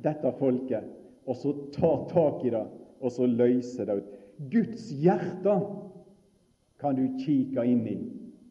dette 0.03 0.31
folket, 0.39 0.87
og 1.27 1.37
så 1.37 1.55
tar 1.75 2.05
tak 2.11 2.45
i 2.47 2.53
det 2.55 2.65
og 3.01 3.11
så 3.11 3.25
løser 3.25 3.85
det 3.85 3.97
ut. 4.01 4.11
Guds 4.51 4.89
hjerte 4.91 5.55
kan 6.81 6.97
du 6.97 7.05
kikke 7.21 7.65
inn 7.67 7.85
i 7.89 7.97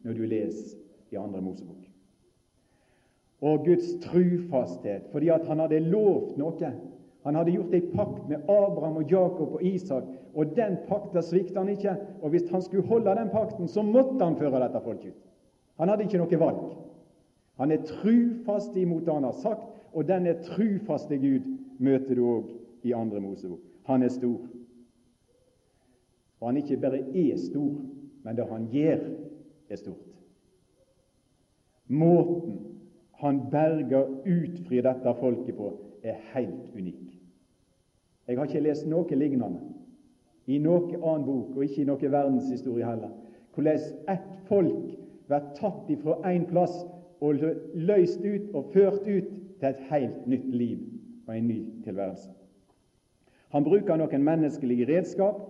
når 0.05 0.17
du 0.17 0.25
leser 0.27 0.77
i 1.11 1.19
Andre 1.19 1.41
Mosebok. 1.43 1.80
Og 3.41 3.65
Guds 3.65 3.93
trufasthet, 4.03 5.07
fordi 5.11 5.31
at 5.33 5.47
han 5.49 5.59
hadde 5.59 5.79
lovt 5.79 6.37
noe. 6.37 6.71
Han 7.25 7.37
hadde 7.37 7.53
gjort 7.53 7.73
en 7.73 7.89
pakt 7.95 8.29
med 8.29 8.49
Abraham 8.49 8.99
og 9.01 9.11
Jakob 9.11 9.55
og 9.57 9.63
Isak, 9.65 10.05
og 10.33 10.53
den 10.55 10.77
pakten 10.87 11.25
svikta 11.25 11.59
han 11.59 11.69
ikke. 11.69 11.95
Og 12.21 12.29
hvis 12.29 12.49
han 12.49 12.61
skulle 12.61 12.87
holde 12.87 13.15
den 13.17 13.29
pakten, 13.33 13.67
så 13.67 13.81
måtte 13.85 14.23
han 14.23 14.37
føre 14.37 14.61
dette 14.61 14.81
folket 14.85 15.13
ut. 15.13 15.27
Han 15.81 15.89
hadde 15.89 16.05
ikke 16.05 16.21
noe 16.21 16.39
valg. 16.39 16.63
Han 17.61 17.71
er 17.71 17.85
trufast 17.85 18.77
imot 18.77 19.05
det 19.05 19.13
han 19.13 19.27
har 19.27 19.37
sagt, 19.37 19.67
og 19.93 20.07
denne 20.07 20.37
trufaste 20.45 21.17
Gud 21.17 21.45
møter 21.81 22.17
du 22.17 22.25
òg 22.25 22.51
i 22.87 22.93
Andre 22.95 23.21
Mosebok. 23.21 23.61
Han 23.89 24.03
er 24.03 24.13
stor. 24.13 24.39
Og 26.41 26.47
han 26.47 26.57
ikke 26.57 26.79
bare 26.81 27.01
er 27.01 27.37
stor, 27.37 27.73
men 28.23 28.37
det 28.37 28.47
han 28.49 28.67
gjør, 28.71 29.03
er 29.69 29.77
stort. 29.77 30.07
Måten 31.87 32.70
han 33.21 33.39
berger 33.51 34.07
utfrir 34.25 34.81
dette 34.85 35.13
folket 35.19 35.55
på, 35.57 35.71
er 36.03 36.17
helt 36.33 36.75
unik. 36.75 37.17
Jeg 38.27 38.37
har 38.37 38.49
ikke 38.49 38.63
lest 38.65 38.87
noe 38.89 39.17
lignende 39.17 39.61
i 40.49 40.57
noen 40.61 40.97
annen 40.97 41.25
bok, 41.27 41.53
og 41.55 41.65
ikke 41.65 41.83
i 41.83 41.87
noen 41.89 42.13
verdenshistorie 42.13 42.87
heller, 42.87 43.13
hvordan 43.53 44.09
ett 44.09 44.31
folk 44.47 44.89
blir 45.29 45.47
tatt 45.57 45.89
ifra 45.93 46.17
én 46.31 46.47
plass 46.49 46.81
og 47.21 47.43
løst 47.77 48.25
ut 48.25 48.55
og 48.57 48.71
ført 48.73 49.05
ut 49.05 49.29
til 49.61 49.69
et 49.69 49.83
helt 49.91 50.27
nytt 50.27 50.49
liv 50.55 50.79
og 51.27 51.35
en 51.37 51.47
ny 51.47 51.59
tilværelse. 51.85 52.31
Han 53.51 53.63
bruker 53.67 53.99
noen 53.99 54.23
menneskelige 54.23 54.87
redskap, 54.89 55.41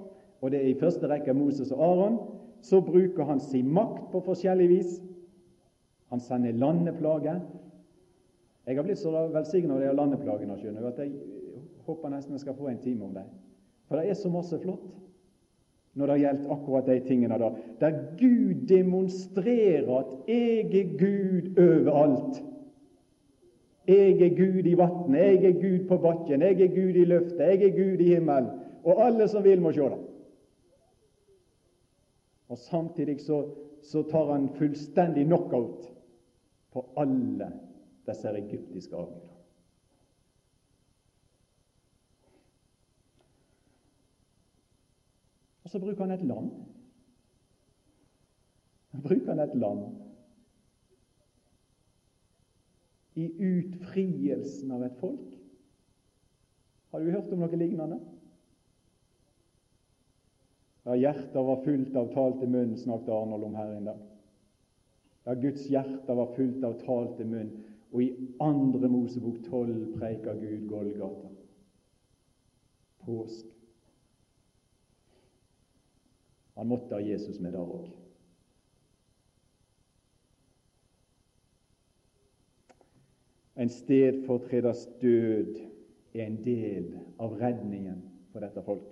og 0.42 0.52
det 0.52 0.60
er 0.60 0.72
i 0.72 0.80
første 0.80 1.08
rekke 1.08 1.34
Moses 1.38 1.72
og 1.72 1.84
Aron. 1.86 2.20
Så 2.62 2.82
bruker 2.82 3.26
han 3.26 3.40
sin 3.40 3.70
makt 3.74 4.12
på 4.12 4.22
forskjellig 4.26 4.70
vis. 4.70 5.00
Han 6.12 6.20
sender 6.20 6.52
landeplager. 6.52 7.40
Jeg 8.68 8.76
har 8.76 8.84
blitt 8.84 9.00
så 9.00 9.12
velsigna 9.32 9.78
av 9.78 9.84
de 9.84 9.94
landeplagene 9.96 10.58
skjønner, 10.60 10.90
at 10.90 11.00
jeg 11.00 11.14
håper 11.88 12.12
nesten 12.12 12.36
jeg 12.36 12.44
skal 12.44 12.58
få 12.58 12.68
en 12.70 12.82
time 12.84 13.08
om 13.08 13.14
dem. 13.16 13.30
For 13.88 13.98
det 13.98 14.12
er 14.12 14.20
så 14.20 14.32
masse 14.32 14.60
flott 14.60 14.90
når 16.00 16.08
det 16.08 16.20
gjelder 16.22 16.52
akkurat 16.54 16.86
de 16.88 17.00
tingene 17.04 17.40
der. 17.40 17.56
der 17.80 17.96
Gud 18.20 18.68
demonstrerer 18.68 19.90
at 20.00 20.12
'jeg 20.28 20.60
er 20.80 20.98
Gud 21.00 21.58
overalt'. 21.60 22.44
Jeg 23.88 24.22
er 24.22 24.36
Gud 24.36 24.66
i 24.66 24.78
vannet, 24.78 25.20
jeg 25.20 25.46
er 25.46 25.62
Gud 25.62 25.88
på 25.88 25.98
bakken, 25.98 26.42
jeg 26.42 26.62
er 26.62 26.68
Gud 26.68 26.96
i 26.96 27.06
lufta, 27.06 27.44
jeg 27.44 27.64
er 27.64 27.76
Gud 27.76 28.00
i 28.00 28.14
himmelen. 28.14 28.50
Og 28.84 29.06
alle 29.06 29.28
som 29.28 29.44
vil, 29.44 29.62
må 29.62 29.72
se 29.72 29.82
det. 29.82 30.00
Og 32.50 32.58
Samtidig 32.58 33.22
så, 33.22 33.46
så 33.82 34.04
tar 34.04 34.32
han 34.32 34.50
fullstendig 34.50 35.26
knockout 35.26 36.01
på 36.72 36.84
alle 37.00 37.52
disse 38.08 38.32
egyptiske 38.38 38.96
avgudene. 38.96 39.38
Og 45.64 45.74
så 45.74 45.80
bruker 45.80 46.04
han 46.04 46.16
et 46.16 46.24
lam. 46.28 46.48
Han 48.92 49.04
bruker 49.04 49.34
han 49.34 49.44
et 49.44 49.56
lam 49.56 49.84
i 53.20 53.28
utfrielsen 53.28 54.72
av 54.72 54.84
et 54.88 54.98
folk. 55.00 55.28
Har 56.92 57.00
du 57.00 57.12
hørt 57.12 57.32
om 57.32 57.44
noe 57.44 57.60
lignende? 57.60 58.00
Ja, 60.84 60.96
hjertet 60.98 61.36
var 61.36 61.62
fullt 61.64 61.96
av 61.96 62.10
talte 62.16 62.48
munn, 62.50 62.74
snakket 62.80 63.14
Arnold 63.14 63.48
om 63.48 63.56
her 63.60 63.76
en 63.76 63.92
dag. 63.92 64.11
Ja, 65.24 65.34
Guds 65.34 65.68
hjerte 65.70 66.14
var 66.18 66.34
fullt 66.36 66.64
av 66.66 66.80
talte 66.82 67.26
munn, 67.26 67.52
og 67.92 68.04
i 68.04 68.12
andre 68.42 68.90
Mosebok 68.90 69.42
tolv 69.50 69.92
preika 69.98 70.34
Gud 70.40 70.68
Golgata. 70.70 71.30
Påsk. 73.06 73.50
Han 76.56 76.68
måtte 76.68 76.96
ha 76.96 77.02
Jesus 77.02 77.40
med 77.40 77.54
der 77.54 77.66
òg. 77.66 77.90
En 83.62 83.70
stedfortreders 83.70 84.88
død 85.02 85.60
er 86.14 86.26
en 86.26 86.40
del 86.46 86.96
av 87.22 87.36
redningen 87.42 88.02
for 88.32 88.42
dette 88.42 88.64
folket. 88.66 88.91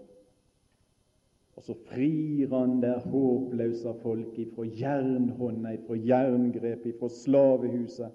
Og 1.59 1.63
så 1.63 1.73
frir 1.89 2.47
han 2.55 2.77
der 2.81 2.99
håpløse 2.99 3.93
folk 4.01 4.37
ifra 4.39 4.63
jernhånda, 4.63 5.73
ifra 5.75 5.97
jerngrepet, 6.07 6.85
ifra 6.93 7.09
slavehuset. 7.11 8.13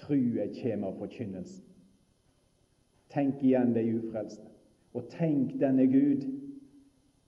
Trua 0.00 0.46
kjem 0.56 0.86
av 0.88 0.96
forkynnelsen. 0.96 1.60
Tenk 3.12 3.44
igjen 3.44 3.76
de 3.76 3.84
ufrelste, 3.98 4.48
og 4.96 5.10
tenk 5.12 5.52
denne 5.60 5.84
Gud. 5.92 6.24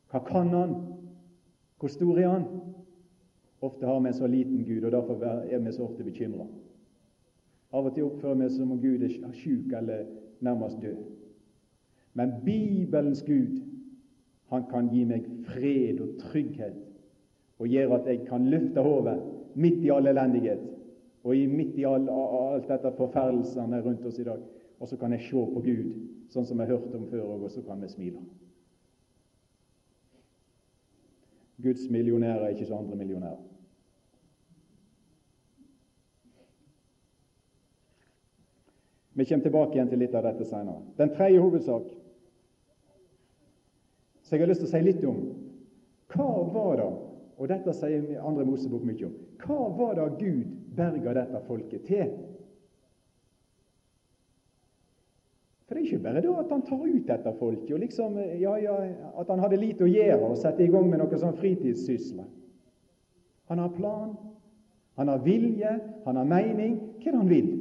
Hva 0.08 0.24
kan 0.24 0.56
han? 0.56 0.74
Hvor 1.76 1.92
stor 1.92 2.16
er 2.18 2.32
han? 2.32 2.48
Ofte 3.60 3.86
har 3.86 4.00
vi 4.00 4.08
en 4.08 4.20
så 4.22 4.26
liten 4.26 4.64
Gud, 4.64 4.88
og 4.88 4.92
derfor 4.92 5.24
er 5.24 5.58
vi 5.58 5.72
så 5.72 5.84
ofte 5.84 6.04
bekymra. 6.04 6.48
Av 7.76 7.84
og 7.84 7.92
til 7.92 8.08
oppfører 8.08 8.40
vi 8.40 8.52
som 8.56 8.72
om 8.72 8.80
Gud 8.80 9.04
er 9.04 9.32
sjuk 9.36 9.72
eller 9.76 10.06
nærmest 10.40 10.80
død. 10.80 11.02
Men 12.16 12.38
Bibelens 12.44 13.20
Gud, 13.22 13.67
han 14.48 14.64
kan 14.70 14.88
gi 14.92 15.04
meg 15.04 15.26
fred 15.48 16.00
og 16.00 16.16
trygghet 16.22 16.76
og 17.58 17.68
gjøre 17.68 17.98
at 17.98 18.06
jeg 18.08 18.26
kan 18.28 18.46
løfte 18.48 18.82
hodet 18.84 19.18
midt 19.58 19.82
i 19.84 19.90
all 19.92 20.06
elendighet 20.06 20.62
og 21.24 21.36
midt 21.52 21.76
i 21.76 21.84
all, 21.84 22.08
alt 22.08 22.68
dette 22.70 22.92
forferdelsene 22.96 23.82
rundt 23.84 24.06
oss 24.06 24.18
i 24.18 24.24
dag. 24.24 24.40
Og 24.78 24.88
så 24.88 24.96
kan 24.96 25.12
jeg 25.12 25.26
se 25.26 25.40
på 25.52 25.62
Gud, 25.64 25.88
sånn 26.30 26.46
som 26.46 26.60
jeg 26.60 26.68
har 26.68 26.78
hørt 26.78 26.94
om 26.94 27.08
før, 27.10 27.24
og 27.34 27.50
så 27.50 27.64
kan 27.66 27.82
vi 27.82 27.90
smile. 27.90 28.22
Guds 31.58 31.88
millionærer 31.90 32.46
er 32.46 32.54
ikke 32.54 32.68
som 32.68 32.84
andre 32.84 32.96
millionærer. 32.96 33.42
Vi 39.18 39.26
kommer 39.26 39.48
tilbake 39.48 39.74
igjen 39.74 39.88
til 39.90 39.98
litt 39.98 40.14
av 40.14 40.28
dette 40.28 40.46
senere. 40.46 40.84
Den 40.94 41.10
tredje 41.10 41.42
hovedsak 41.42 41.88
så 44.28 44.36
jeg 44.36 44.44
har 44.44 44.50
lyst 44.50 44.60
til 44.60 44.68
å 44.68 44.72
si 44.74 44.80
litt 44.84 45.04
om 45.08 45.22
hva 46.12 46.28
var 46.52 46.74
det 46.80 46.88
og 47.38 47.46
dette 47.48 47.72
sier 47.76 48.18
andre 48.26 48.44
Mosebok 48.44 48.82
mye 48.84 49.06
om. 49.06 49.14
Hva 49.38 49.68
var 49.78 49.94
det 49.94 50.06
Gud 50.18 50.48
berga 50.74 51.14
dette 51.20 51.40
folket 51.46 51.84
til? 51.86 52.10
For 55.68 55.76
det 55.76 55.82
er 55.82 55.86
ikke 55.86 56.02
bare 56.02 56.22
da 56.24 56.34
at 56.40 56.52
han 56.52 56.64
tar 56.66 56.82
ut 56.82 57.06
dette 57.06 57.34
folket, 57.38 57.72
og 57.76 57.82
liksom, 57.84 58.18
ja, 58.40 58.56
ja, 58.58 58.76
at 59.20 59.30
han 59.30 59.42
hadde 59.44 59.60
lite 59.60 59.86
å 59.86 59.90
gjøre 59.90 60.32
og 60.32 60.38
sette 60.40 60.64
i 60.64 60.70
gang 60.72 60.88
med 60.90 61.02
noe 61.02 61.20
sånn 61.20 61.36
fritidssysler. 61.38 62.26
Han 63.52 63.62
har 63.62 63.74
plan, 63.76 64.14
han 64.98 65.12
har 65.12 65.22
vilje, 65.24 65.74
han 66.04 66.18
har 66.18 66.28
mening. 66.28 66.78
Hva 66.98 67.04
er 67.04 67.14
det 67.14 67.20
han 67.20 67.30
vil? 67.30 67.52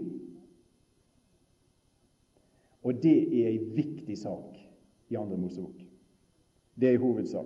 Og 2.88 3.04
det 3.04 3.18
er 3.28 3.52
ei 3.52 3.60
viktig 3.76 4.18
sak 4.18 4.58
i 5.12 5.20
Andre 5.20 5.38
Mosebok. 5.40 5.87
Det 6.80 6.94
er 6.94 7.02
hovedsak. 7.02 7.46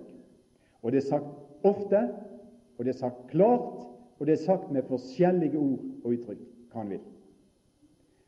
Og 0.82 0.92
det 0.92 1.02
er 1.02 1.08
sagt 1.08 1.26
ofte, 1.64 2.08
og 2.78 2.84
det 2.84 2.94
er 2.94 2.98
sagt 2.98 3.26
klart, 3.30 3.86
og 4.18 4.26
det 4.26 4.32
er 4.32 4.44
sagt 4.44 4.70
med 4.72 4.82
forskjellige 4.88 5.58
ord 5.58 5.80
og 6.04 6.12
uttrykk 6.12 6.42
hva 6.72 6.82
han 6.82 6.92
vil. 6.92 7.00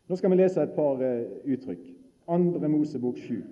Nå 0.08 0.16
skal 0.16 0.30
vi 0.30 0.38
lese 0.38 0.62
et 0.62 0.74
par 0.76 1.00
uh, 1.00 1.36
uttrykk. 1.48 1.84
Andre 2.28 2.68
Mosebok 2.68 3.18
7. 3.18 3.42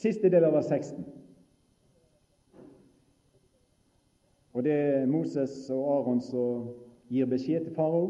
Siste 0.00 0.30
del 0.32 0.46
av 0.48 0.54
vers 0.56 0.68
16. 0.70 1.02
Og 4.56 4.64
Det 4.64 4.72
er 4.72 5.06
Moses 5.06 5.52
og 5.70 5.82
Aron 5.92 6.22
som 6.24 6.70
gir 7.12 7.28
beskjed 7.28 7.66
til 7.66 7.74
farao 7.76 8.06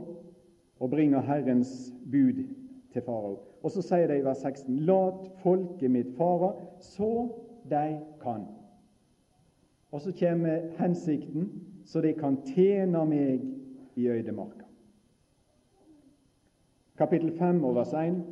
og 0.79 0.91
bringer 0.93 1.25
Herrens 1.27 1.91
bud 2.13 2.45
til 2.93 3.03
farao. 3.03 3.41
Og 3.63 3.75
så 3.75 3.83
sier 3.83 4.07
de 4.07 4.21
i 4.21 4.25
vers 4.25 4.39
16.: 4.39 4.79
Lat 4.87 5.27
folket 5.43 5.91
mitt 5.91 6.15
fare 6.17 6.53
så 6.79 7.29
de 7.71 7.99
kan. 8.23 8.47
Og 9.91 10.01
så 10.01 10.15
kommer 10.15 10.71
hensikten, 10.79 11.51
så 11.85 12.01
de 12.01 12.13
kan 12.15 12.39
tjene 12.55 13.03
meg 13.07 13.43
i 13.97 14.07
øydemarka. 14.09 14.65
Kapittel 16.97 17.35
5 17.39 17.65
og 17.65 17.75
vers 17.75 17.93
1. 17.93 18.23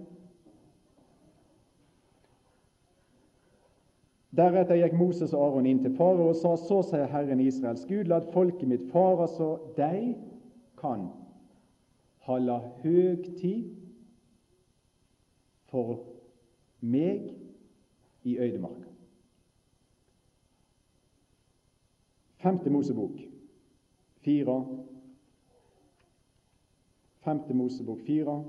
Deretter 4.38 4.79
gikk 4.79 4.94
Moses 4.94 5.33
og 5.35 5.48
Aron 5.48 5.66
inn 5.66 5.81
til 5.83 5.96
farao 5.98 6.29
og 6.31 6.37
sa, 6.38 6.53
så 6.55 6.79
sier 6.87 7.09
Herren 7.11 7.40
Israels 7.42 7.83
Gud, 7.88 8.07
la 8.07 8.20
folket 8.35 8.68
mitt 8.70 8.85
fare 8.92 9.27
så 9.33 9.48
de 9.74 10.14
kan 10.79 11.09
holde 12.29 12.59
høgtid 12.85 13.72
for 15.72 16.05
meg 16.81 17.33
i 18.22 18.37
øydemarka. 18.38 18.87
Femte 22.38 22.70
Mosebok 22.70 23.18
fire. 24.22 24.66
Femte 27.24 27.55
Mosebok 27.55 28.07
fire 28.07 28.44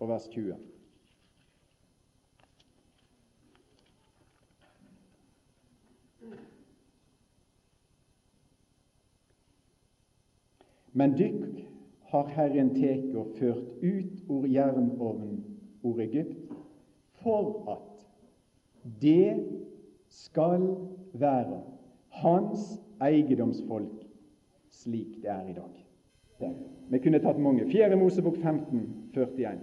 og 0.00 0.08
vers 0.08 0.28
20. 0.28 0.56
Men 11.02 11.16
dykk 11.18 11.62
har 12.12 12.28
Herren 12.30 12.68
teke 12.76 13.16
og 13.18 13.32
ført 13.34 13.80
ut 13.82 14.28
ord 14.30 14.44
jernovnen, 14.46 15.40
ord 15.82 15.98
Egypt, 16.04 16.36
for 17.24 17.72
at 17.72 18.04
det 19.02 19.34
skal 20.12 20.68
være 21.18 21.58
hans 22.22 22.68
eiendomsfolk 23.02 24.06
slik 24.70 25.18
det 25.24 25.30
er 25.30 25.48
i 25.50 25.56
dag. 25.58 25.82
Der. 26.38 26.54
Vi 26.90 27.02
kunne 27.02 27.18
tatt 27.18 27.42
mange. 27.42 27.66
Fjerde 27.70 27.98
Mosebok 27.98 28.38
15, 28.38 28.86
41. 29.14 29.58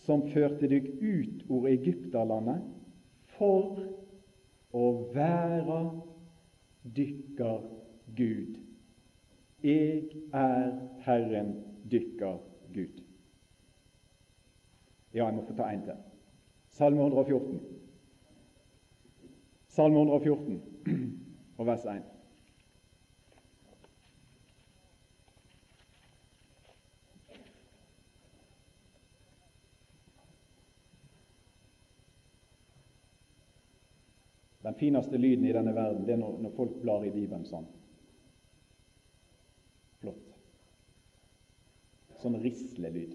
som 0.07 0.23
førte 0.31 0.69
dykk 0.71 0.87
ut 1.03 1.49
ord 1.51 1.67
Egypterlandet, 1.69 2.61
for 3.35 3.81
å 4.71 4.85
være 5.13 5.81
dykkar 6.95 7.65
Gud. 8.15 8.55
Jeg 9.63 10.23
er 10.31 10.71
Herren 11.03 11.51
dykkar 11.91 12.39
Gud. 12.73 13.03
Ja, 15.13 15.25
jeg 15.25 15.35
må 15.35 15.43
få 15.47 15.55
ta 15.57 15.67
en 15.73 15.83
til. 15.83 15.99
Salme 16.77 17.01
114. 17.03 17.59
Salme 19.67 19.99
114 19.99 20.61
og 21.57 21.67
vers 21.67 21.85
1. 21.89 22.16
Den 34.67 34.75
fineste 34.75 35.17
lyden 35.17 35.45
i 35.47 35.53
denne 35.55 35.71
verden 35.71 36.03
det 36.03 36.17
er 36.17 36.19
når, 36.19 36.39
når 36.43 36.51
folk 36.57 36.73
blar 36.81 37.05
i 37.07 37.11
Bibelen 37.13 37.45
sånn. 37.47 37.63
Flott. 40.01 40.33
Sånn 42.19 42.35
rislelyd. 42.43 43.13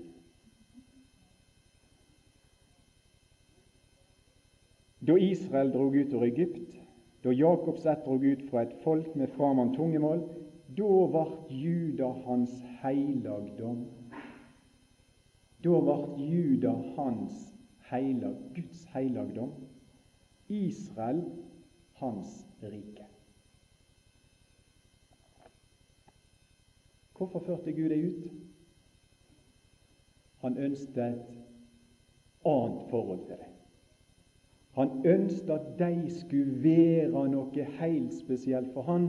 Da 5.05 5.17
Israel 5.21 5.75
drog 5.75 5.99
ut 5.99 6.15
av 6.17 6.25
Egypt, 6.25 6.79
da 7.21 7.35
Jakobs 7.37 7.85
ett 7.85 8.07
drog 8.07 8.25
ut 8.25 8.47
fra 8.49 8.62
et 8.65 8.73
folk 8.81 9.12
med 9.19 9.35
framann 9.37 9.75
tungemål, 9.77 10.25
da 10.73 10.88
vart 11.12 11.53
Juda 11.53 12.09
hans 12.25 12.55
heilagdom. 12.81 13.85
Da 15.61 15.85
vart 15.85 16.17
Juda 16.17 16.73
hans 16.97 17.45
heilag, 17.91 18.41
Guds 18.57 18.87
heilagdom. 18.97 19.53
Israel 20.53 21.23
hans 22.01 22.47
rike. 22.62 23.07
Hvorfor 27.17 27.45
førte 27.47 27.73
Gud 27.73 27.88
deg 27.93 28.05
ut? 28.09 28.31
Han 30.43 30.59
ønsket 30.59 30.99
et 30.99 31.35
annet 32.51 32.85
forhold 32.91 33.21
til 33.29 33.38
deg. 33.38 33.49
Han 34.75 35.07
ønsket 35.07 35.51
at 35.55 35.67
de 35.79 36.11
skulle 36.11 36.62
være 36.65 37.27
noe 37.31 37.67
helt 37.79 38.15
spesielt 38.17 38.73
for 38.75 38.88
han, 38.88 39.09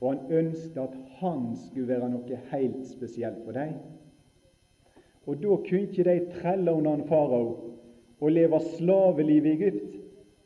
og 0.00 0.06
han 0.14 0.32
ønsket 0.40 0.78
at 0.80 0.94
han 1.20 1.50
skulle 1.66 1.90
være 1.90 2.08
noe 2.14 2.42
helt 2.52 2.86
spesielt 2.88 3.42
for 3.44 3.58
deg. 3.58 3.74
Og 5.28 5.42
da 5.42 5.56
kunne 5.66 5.82
ikke 5.90 6.06
de 6.06 6.16
trelle 6.40 6.72
under 6.72 6.96
en 6.96 7.08
farao 7.08 7.50
og 8.20 8.32
leve 8.32 8.60
slaveliv 8.78 9.46
i 9.46 9.56
Egypt. 9.58 9.99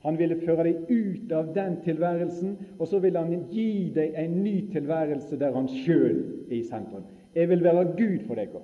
Han 0.04 0.18
ville 0.20 0.36
føre 0.44 0.66
deg 0.66 0.90
ut 0.90 1.32
av 1.32 1.54
den 1.56 1.78
tilværelsen, 1.84 2.56
og 2.78 2.88
så 2.88 3.00
ville 3.00 3.18
han 3.18 3.46
gi 3.52 3.90
deg 3.94 4.18
en 4.20 4.36
ny 4.44 4.58
tilværelse 4.72 5.38
der 5.40 5.54
han 5.56 5.68
sjøl 5.72 6.18
er 6.50 6.58
i 6.58 6.62
sentrum. 6.68 7.06
Jeg 7.34 7.48
vil 7.48 7.64
være 7.64 7.84
Gud 7.96 8.26
for 8.26 8.36
dere. 8.36 8.60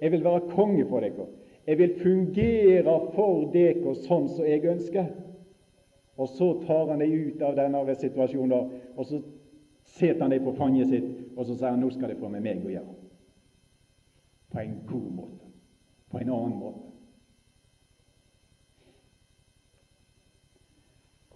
Jeg 0.00 0.12
vil 0.12 0.24
være 0.24 0.48
konge 0.54 0.86
for 0.88 1.04
dere. 1.04 1.28
Jeg 1.66 1.78
vil 1.78 1.94
fungere 2.00 2.96
for 3.14 3.50
dere 3.52 3.94
sånn 4.06 4.30
som 4.32 4.48
jeg 4.48 4.64
ønsker. 4.72 5.12
Og 6.16 6.28
så 6.32 6.48
tar 6.64 6.88
han 6.88 7.04
deg 7.04 7.12
ut 7.12 7.42
av 7.44 7.56
denne 7.58 7.98
situasjonen, 8.00 8.70
og 8.96 9.04
så 9.04 9.20
setter 9.98 10.24
han 10.24 10.32
deg 10.32 10.44
på 10.44 10.56
fanget 10.56 10.88
sitt, 10.88 11.10
og 11.36 11.44
så 11.44 11.52
sier 11.52 11.74
han 11.74 11.82
nå 11.84 11.92
skal 11.92 12.14
det 12.14 12.20
få 12.20 12.32
med 12.32 12.44
meg 12.46 12.64
å 12.64 12.72
gjøre. 12.72 12.96
På 14.52 14.62
en 14.62 14.76
god 14.88 15.08
måte. 15.20 15.50
På 16.08 16.22
en 16.22 16.32
annen 16.32 16.58
måte. 16.62 16.85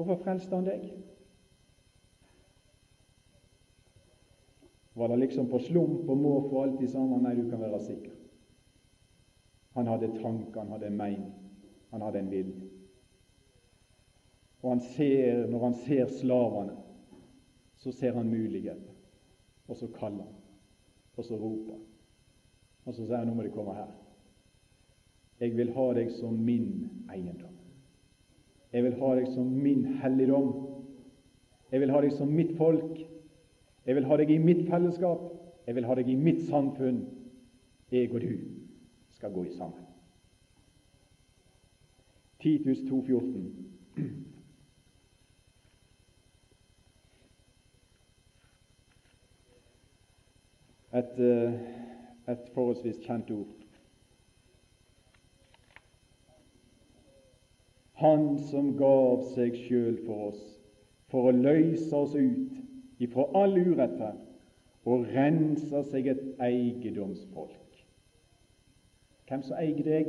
Hvorfor 0.00 0.22
frelste 0.24 0.56
han 0.56 0.64
deg? 0.64 0.84
Var 4.96 5.08
det 5.08 5.18
liksom 5.20 5.50
på 5.50 5.58
slump 5.60 6.08
og 6.08 6.16
må 6.16 6.30
få 6.48 6.62
alltid 6.62 6.88
sammen? 6.88 7.20
Nei, 7.20 7.34
du 7.36 7.50
kan 7.50 7.60
være 7.60 7.82
sikker. 7.84 8.14
Han 9.76 9.90
hadde 9.92 10.08
tanker, 10.14 10.62
han 10.62 10.72
hadde 10.72 10.90
mening, 10.90 11.34
han 11.90 12.06
hadde 12.06 12.22
en 12.22 12.32
vilje. 12.32 12.70
Og 14.62 14.70
han 14.70 14.80
ser, 14.80 15.44
når 15.52 15.66
han 15.66 15.76
ser 15.84 16.16
slavene, 16.16 16.80
så 17.76 17.92
ser 17.92 18.16
han 18.16 18.32
muligheter. 18.32 18.96
Og 19.68 19.76
så 19.76 19.92
kaller 20.00 20.24
han, 20.24 20.40
og 21.16 21.28
så 21.28 21.36
roper 21.36 21.76
han. 21.76 21.86
Og 22.88 22.94
så 22.94 23.04
sier 23.04 23.20
han 23.20 23.28
nå 23.28 23.36
må 23.36 23.44
de 23.44 23.52
komme 23.52 23.76
her. 23.76 23.92
Jeg 25.44 25.60
vil 25.60 25.76
ha 25.76 25.90
deg 26.00 26.08
som 26.16 26.40
min 26.40 26.88
eiendom. 27.12 27.49
Jeg 28.72 28.84
vil 28.84 28.94
ha 29.00 29.14
deg 29.18 29.28
som 29.34 29.46
min 29.50 29.84
helligdom. 30.00 30.50
Jeg 31.72 31.80
vil 31.80 31.90
ha 31.90 32.00
deg 32.02 32.12
som 32.14 32.30
mitt 32.30 32.56
folk. 32.58 32.98
Jeg 33.86 33.96
vil 33.96 34.06
ha 34.06 34.18
deg 34.20 34.30
i 34.30 34.38
mitt 34.38 34.66
fellesskap. 34.70 35.26
Jeg 35.66 35.74
vil 35.74 35.86
ha 35.86 35.94
deg 35.98 36.08
i 36.10 36.16
mitt 36.18 36.42
samfunn, 36.48 37.04
jeg 37.90 38.10
og 38.14 38.20
du 38.22 38.32
skal 39.14 39.32
gå 39.34 39.44
i 39.44 39.52
sammen. 39.54 39.86
Titus 42.40 42.78
2,14. 42.88 43.44
Et, 50.92 51.20
eh, 51.20 51.52
et 52.32 52.50
forholdsvis 52.54 52.98
kjent 53.04 53.30
ord. 53.30 53.59
Han 58.00 58.38
som 58.48 58.74
gav 58.80 59.26
seg 59.34 59.56
sjøl 59.66 59.98
for 60.06 60.30
oss, 60.30 60.42
for 61.12 61.28
å 61.28 61.36
løse 61.36 61.92
oss 61.96 62.16
ut 62.16 63.02
ifra 63.02 63.26
all 63.36 63.56
urettferd 63.58 64.88
og 64.88 65.08
rense 65.12 65.82
seg 65.90 66.08
et 66.14 66.22
eiendomsfolk 66.40 67.60
hvem 69.30 69.42
som 69.46 69.58
eier 69.62 69.84
deg. 69.86 70.08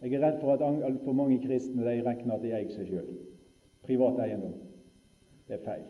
Jeg 0.00 0.16
er 0.16 0.22
redd 0.24 0.40
for 0.42 0.52
at 0.52 0.64
altfor 0.64 1.16
mange 1.16 1.38
kristne 1.40 1.84
de 1.86 2.02
regner 2.04 2.34
at 2.36 2.44
de 2.44 2.52
eier 2.52 2.72
seg 2.72 2.88
sjøl. 2.88 3.08
Privat 3.86 4.20
eiendom. 4.24 4.58
Det 5.48 5.56
er 5.56 5.64
feil. 5.64 5.86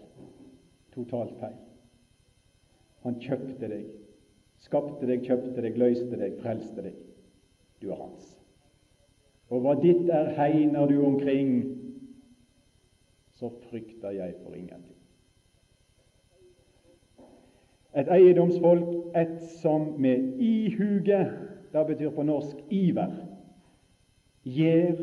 Totalt 0.95 1.35
feil. 1.43 1.59
Han 3.03 3.19
kjøpte 3.23 3.71
deg. 3.71 3.89
Skapte 4.63 5.09
deg, 5.09 5.25
kjøpte 5.27 5.63
deg, 5.65 5.79
løste 5.81 6.19
deg, 6.21 6.39
frelste 6.43 6.87
deg. 6.87 6.99
Du 7.83 7.91
er 7.91 7.99
hans. 7.99 8.40
Og 9.51 9.65
hva 9.65 9.75
ditt 9.83 10.07
er, 10.07 10.31
hegner 10.37 10.87
du 10.87 11.01
omkring, 11.03 11.53
så 13.35 13.51
frykter 13.67 14.15
jeg 14.15 14.35
for 14.45 14.55
ingenting. 14.55 14.97
Et 17.99 18.07
eiendomsfolk, 18.15 19.17
et 19.17 19.41
som 19.59 19.89
med 19.99 20.39
ihuge, 20.39 21.25
det 21.73 21.87
betyr 21.87 22.11
på 22.15 22.23
norsk 22.23 22.57
iver, 22.71 23.11
gjør 24.45 25.03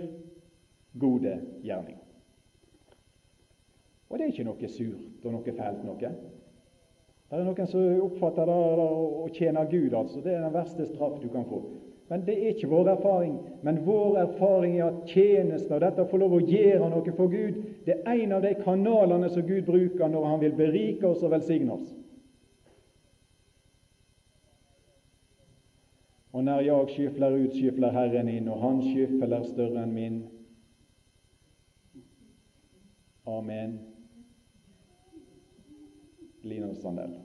gode 1.00 1.42
gjerninger. 1.64 2.04
Og 4.10 4.18
det 4.18 4.26
er 4.26 4.32
ikke 4.32 4.48
noe 4.48 4.70
surt 4.72 5.26
og 5.26 5.34
noe 5.36 5.56
fælt 5.58 5.84
noe. 5.84 6.14
Det 7.28 7.36
er 7.36 7.44
noen 7.44 7.68
som 7.68 8.06
oppfatter 8.06 8.48
det 8.48 8.56
å 8.56 9.28
tjene 9.36 9.66
Gud, 9.68 9.92
altså. 9.92 10.22
Det 10.24 10.32
er 10.32 10.46
den 10.46 10.56
verste 10.56 10.88
straff 10.88 11.20
du 11.20 11.28
kan 11.34 11.44
få. 11.50 11.60
Men 12.10 12.24
det 12.26 12.36
er 12.38 12.54
ikke 12.54 12.70
vår 12.72 12.90
erfaring. 12.94 13.34
Men 13.62 13.82
vår 13.86 14.18
erfaring 14.18 14.78
er 14.80 14.86
at 14.88 15.10
tjenesten 15.12 15.76
og 15.76 15.82
dette 15.84 16.06
å 16.06 16.10
få 16.12 16.20
lov 16.22 16.38
å 16.38 16.44
gjøre 16.44 16.88
noe 16.90 17.16
for 17.18 17.32
Gud, 17.32 17.60
det 17.86 18.00
er 18.00 18.24
en 18.24 18.38
av 18.38 18.46
de 18.46 18.54
kanalene 18.62 19.30
som 19.34 19.44
Gud 19.48 19.66
bruker 19.68 20.08
når 20.12 20.26
Han 20.32 20.44
vil 20.44 20.56
berike 20.56 21.08
oss 21.08 21.24
og 21.24 21.34
velsigne 21.36 21.76
oss. 21.76 21.90
Og 26.38 26.44
når 26.44 26.60
jeg 26.62 26.90
skyfler 26.94 27.36
ut, 27.36 27.54
skyfler 27.56 27.92
Herren 27.96 28.28
inn, 28.30 28.48
og 28.48 28.60
hans 28.62 28.86
skyffel 28.92 29.32
er 29.34 29.46
større 29.48 29.84
enn 29.84 29.94
min. 29.96 30.18
Amen. 33.28 33.80
Linus 36.46 36.78
Sandell. 36.84 37.16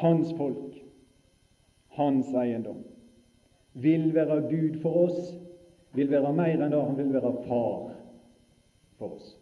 Hans 0.00 0.32
folk, 0.34 0.79
hans 2.00 2.32
eiendom, 2.34 2.80
vil 3.74 4.14
være 4.14 4.40
Gud 4.48 4.80
for 4.82 5.04
oss, 5.04 5.34
vil 5.94 6.10
være 6.10 6.32
mer 6.34 6.56
enn 6.56 6.72
det, 6.72 6.80
han 6.80 6.96
vil 6.98 7.12
være 7.14 7.34
far 7.46 7.90
for 8.98 9.16
oss. 9.16 9.34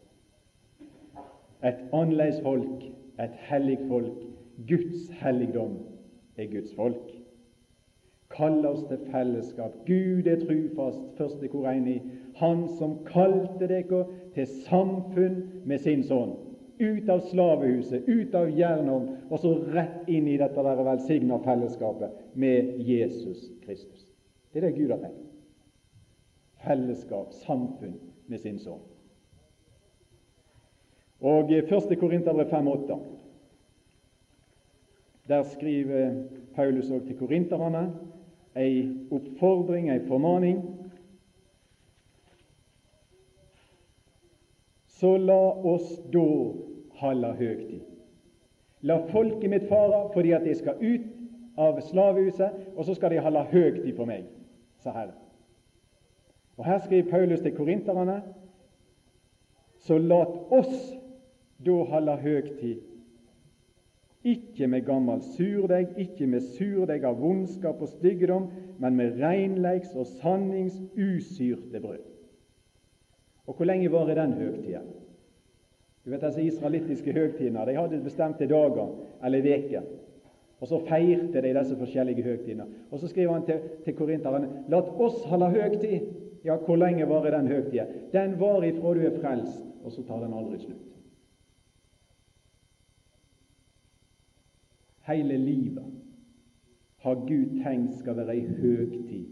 Et 1.65 1.79
annerledes 1.93 2.43
folk, 2.43 2.85
et 3.19 3.39
hellig 3.49 3.79
folk, 3.89 4.27
Guds 4.69 5.09
helligdom 5.21 5.79
er 6.37 6.51
Guds 6.51 6.75
folk. 6.75 7.15
Kall 8.31 8.67
oss 8.67 8.83
til 8.89 8.99
fellesskap. 9.11 9.75
Gud 9.87 10.27
er 10.27 10.41
trufast, 10.43 11.01
første 11.19 11.49
kor 11.49 11.69
1 11.71 11.87
i. 11.89 11.97
Han 12.37 12.67
som 12.79 12.99
kalte 13.07 13.69
dere 13.71 14.05
til 14.35 14.47
samfunn 14.47 15.41
med 15.65 15.79
sin 15.83 16.05
sønn. 16.07 16.37
Ut 16.79 17.09
av 17.09 17.21
slavehuset, 17.21 18.09
ut 18.09 18.35
av 18.35 18.51
jernovn, 18.51 19.09
og 19.29 19.41
så 19.43 19.55
rett 19.75 20.09
inn 20.09 20.29
i 20.29 20.37
dette 20.41 20.63
der 20.63 20.83
velsigna 20.87 21.39
fellesskapet 21.45 22.37
med 22.39 22.79
Jesus 22.87 23.49
Kristus. 23.65 24.07
Det 24.53 24.63
er 24.63 24.69
det 24.69 24.77
Gud 24.79 24.91
har 24.91 25.03
tenkt. 25.03 25.25
Fellesskap, 26.65 27.33
samfunn 27.45 27.99
med 28.27 28.41
sin 28.41 28.59
sønn. 28.59 28.83
Og 31.21 31.51
1. 31.51 31.99
Korinterbrev 31.99 32.47
5,8. 32.47 32.99
Der 35.29 35.43
skriver 35.43 36.15
Paulus 36.55 36.91
òg 36.91 37.05
til 37.07 37.19
korinterne 37.19 37.89
ei 38.57 38.87
oppfordring, 39.11 39.91
ei 39.91 40.01
formaning. 40.07 40.63
Så 44.99 45.17
la 45.17 45.43
oss 45.53 45.99
da 46.13 46.25
holde 47.01 47.33
høgtid. 47.39 47.81
La 48.87 48.99
folket 49.11 49.51
mitt 49.51 49.69
fare 49.71 50.05
fordi 50.15 50.35
at 50.37 50.45
de 50.47 50.55
skal 50.59 50.83
ut 50.83 51.07
av 51.59 51.81
slavehuset, 51.83 52.75
og 52.77 52.85
så 52.87 52.95
skal 52.95 53.11
de 53.11 53.23
holde 53.23 53.43
høgtid 53.51 53.95
for 53.97 54.07
meg, 54.07 54.29
sa 54.83 54.95
Herren. 54.95 55.17
Og 56.59 56.67
Her 56.67 56.79
skriver 56.85 57.11
Paulus 57.11 57.43
til 57.43 57.55
korinterne 57.57 58.21
så 59.87 59.99
lat 59.99 60.53
oss 60.55 60.93
da 61.65 61.75
holde 61.91 62.15
høgtid, 62.23 62.85
ikke 64.27 64.67
med 64.67 64.85
gammel 64.87 65.23
surdeig, 65.23 65.95
ikke 65.97 66.27
med 66.27 66.43
surdeig 66.59 67.05
av 67.07 67.21
vondskap 67.23 67.81
og 67.83 67.91
styggedom, 67.93 68.49
men 68.79 68.97
med 68.99 69.19
reinleiks 69.23 69.95
og 69.95 70.07
sannings 70.19 70.77
usyrte 70.99 71.81
brød. 71.81 72.03
Og 73.47 73.55
hvor 73.55 73.65
lenge 73.71 73.91
varer 73.93 74.19
den 74.19 74.35
høgtida? 74.37 74.83
Du 76.05 76.11
vet 76.11 76.23
disse 76.25 76.43
israelittiske 76.43 77.13
høgtidene 77.13 77.67
de 77.69 77.77
hadde 77.77 78.03
bestemte 78.05 78.47
dager 78.49 78.95
eller 79.25 79.45
veker. 79.45 79.87
Og 80.59 80.71
så 80.71 80.81
feirte 80.89 81.43
de 81.43 81.55
disse 81.55 81.77
forskjellige 81.79 82.25
høgtidene. 82.27 82.67
Og 82.91 83.01
så 83.01 83.11
skriver 83.11 83.33
han 83.33 83.47
til, 83.47 83.61
til 83.85 83.95
korinterne 83.99 84.65
La 84.69 84.81
oss 84.81 85.23
holde 85.31 85.51
høgtid. 85.55 86.09
Ja, 86.45 86.57
hvor 86.57 86.79
lenge 86.79 87.07
varer 87.09 87.35
den 87.35 87.51
høgtida? 87.51 87.87
Den 88.13 88.39
varer 88.41 88.71
ifra 88.71 88.95
du 88.95 89.03
er 89.07 89.19
frelst, 89.21 89.65
og 89.85 89.93
så 89.93 90.03
tar 90.07 90.23
den 90.23 90.35
aldri 90.35 90.59
slutt. 90.63 90.85
Hele 95.09 95.37
livet 95.41 95.85
har 97.03 97.15
Gud 97.15 97.61
tenkt 97.63 97.99
skal 97.99 98.17
være 98.19 98.35
ei 98.37 98.47
høgtid. 98.47 99.29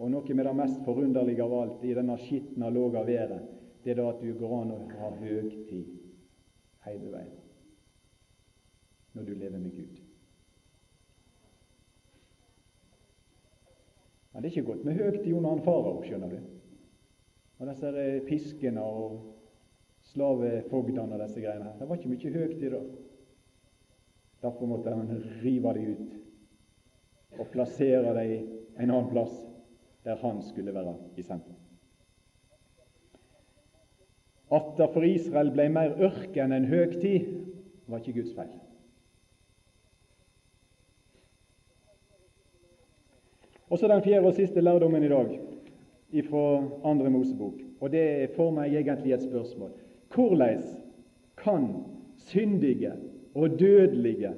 Og 0.00 0.12
noe 0.12 0.34
med 0.34 0.46
det 0.46 0.56
mest 0.56 0.84
forunderlige 0.84 1.44
av 1.44 1.56
alt 1.58 1.82
i 1.84 1.96
denne 1.96 2.16
skitne, 2.20 2.70
låga 2.72 3.02
været, 3.04 3.40
det 3.84 3.92
er 3.92 4.00
da 4.00 4.08
at 4.10 4.20
du 4.22 4.30
går 4.38 4.54
an 4.60 4.72
å 4.74 4.78
ha 5.00 5.10
høgtid 5.20 5.96
hele 6.86 7.12
veien 7.12 7.36
når 9.16 9.26
du 9.26 9.32
lever 9.34 9.58
med 9.58 9.74
Gud. 9.74 9.96
Men 14.30 14.42
det 14.42 14.48
er 14.48 14.52
ikke 14.54 14.68
godt 14.68 14.84
med 14.86 15.00
høgtid 15.00 15.32
under 15.34 15.50
han 15.50 15.62
farao, 15.64 15.96
skjønner 16.06 16.30
du. 16.30 16.36
Og 17.58 17.68
disse 17.68 18.04
piskene 18.28 18.84
og 18.86 19.16
slavefogdene 20.12 21.16
og 21.16 21.24
disse 21.24 21.42
greiene 21.42 21.66
her. 21.66 21.78
Det 21.80 21.88
var 21.88 21.98
ikke 21.98 22.12
mye 22.12 22.34
høgtid 22.36 22.76
da. 22.76 22.82
Derfor 24.44 24.70
måtte 24.70 24.94
han 24.94 25.10
rive 25.42 25.74
dem 25.76 25.90
ut 25.90 27.40
og 27.40 27.50
plassere 27.52 28.14
dem 28.16 28.46
en 28.80 28.90
annen 28.90 29.10
plass 29.10 29.34
der 30.06 30.16
han 30.22 30.40
skulle 30.46 30.72
være 30.74 30.94
i 31.20 31.26
sentrum. 31.26 31.59
At 34.50 34.74
det 34.78 34.88
for 34.92 35.06
Israel 35.06 35.52
ble 35.54 35.68
mer 35.70 35.94
ørken 36.02 36.52
enn 36.52 36.66
høgtid, 36.70 37.28
var 37.86 38.02
ikke 38.02 38.20
Guds 38.20 38.34
feil. 38.34 38.50
Og 43.70 43.78
så 43.78 43.88
den 43.88 44.02
fjerde 44.02 44.26
og 44.26 44.34
siste 44.34 44.60
lærdommen 44.60 45.04
i 45.06 45.08
dag 45.08 45.38
fra 46.26 46.44
Andre 46.90 47.10
Mosebok. 47.10 47.60
Og 47.80 47.92
det 47.92 48.02
er 48.02 48.34
for 48.34 48.50
meg 48.54 48.74
egentlig 48.74 49.14
et 49.14 49.28
spørsmål. 49.28 49.70
Hvordan 50.10 50.64
kan 51.38 51.68
syndige 52.26 52.92
og 53.34 53.60
dødelige 53.60 54.32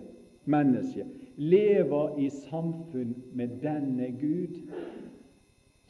mennesker 0.45 1.09
leve 1.37 2.03
i 2.21 2.29
samfunn 2.29 3.15
med 3.33 3.57
denne 3.63 4.11
Gud, 4.21 4.61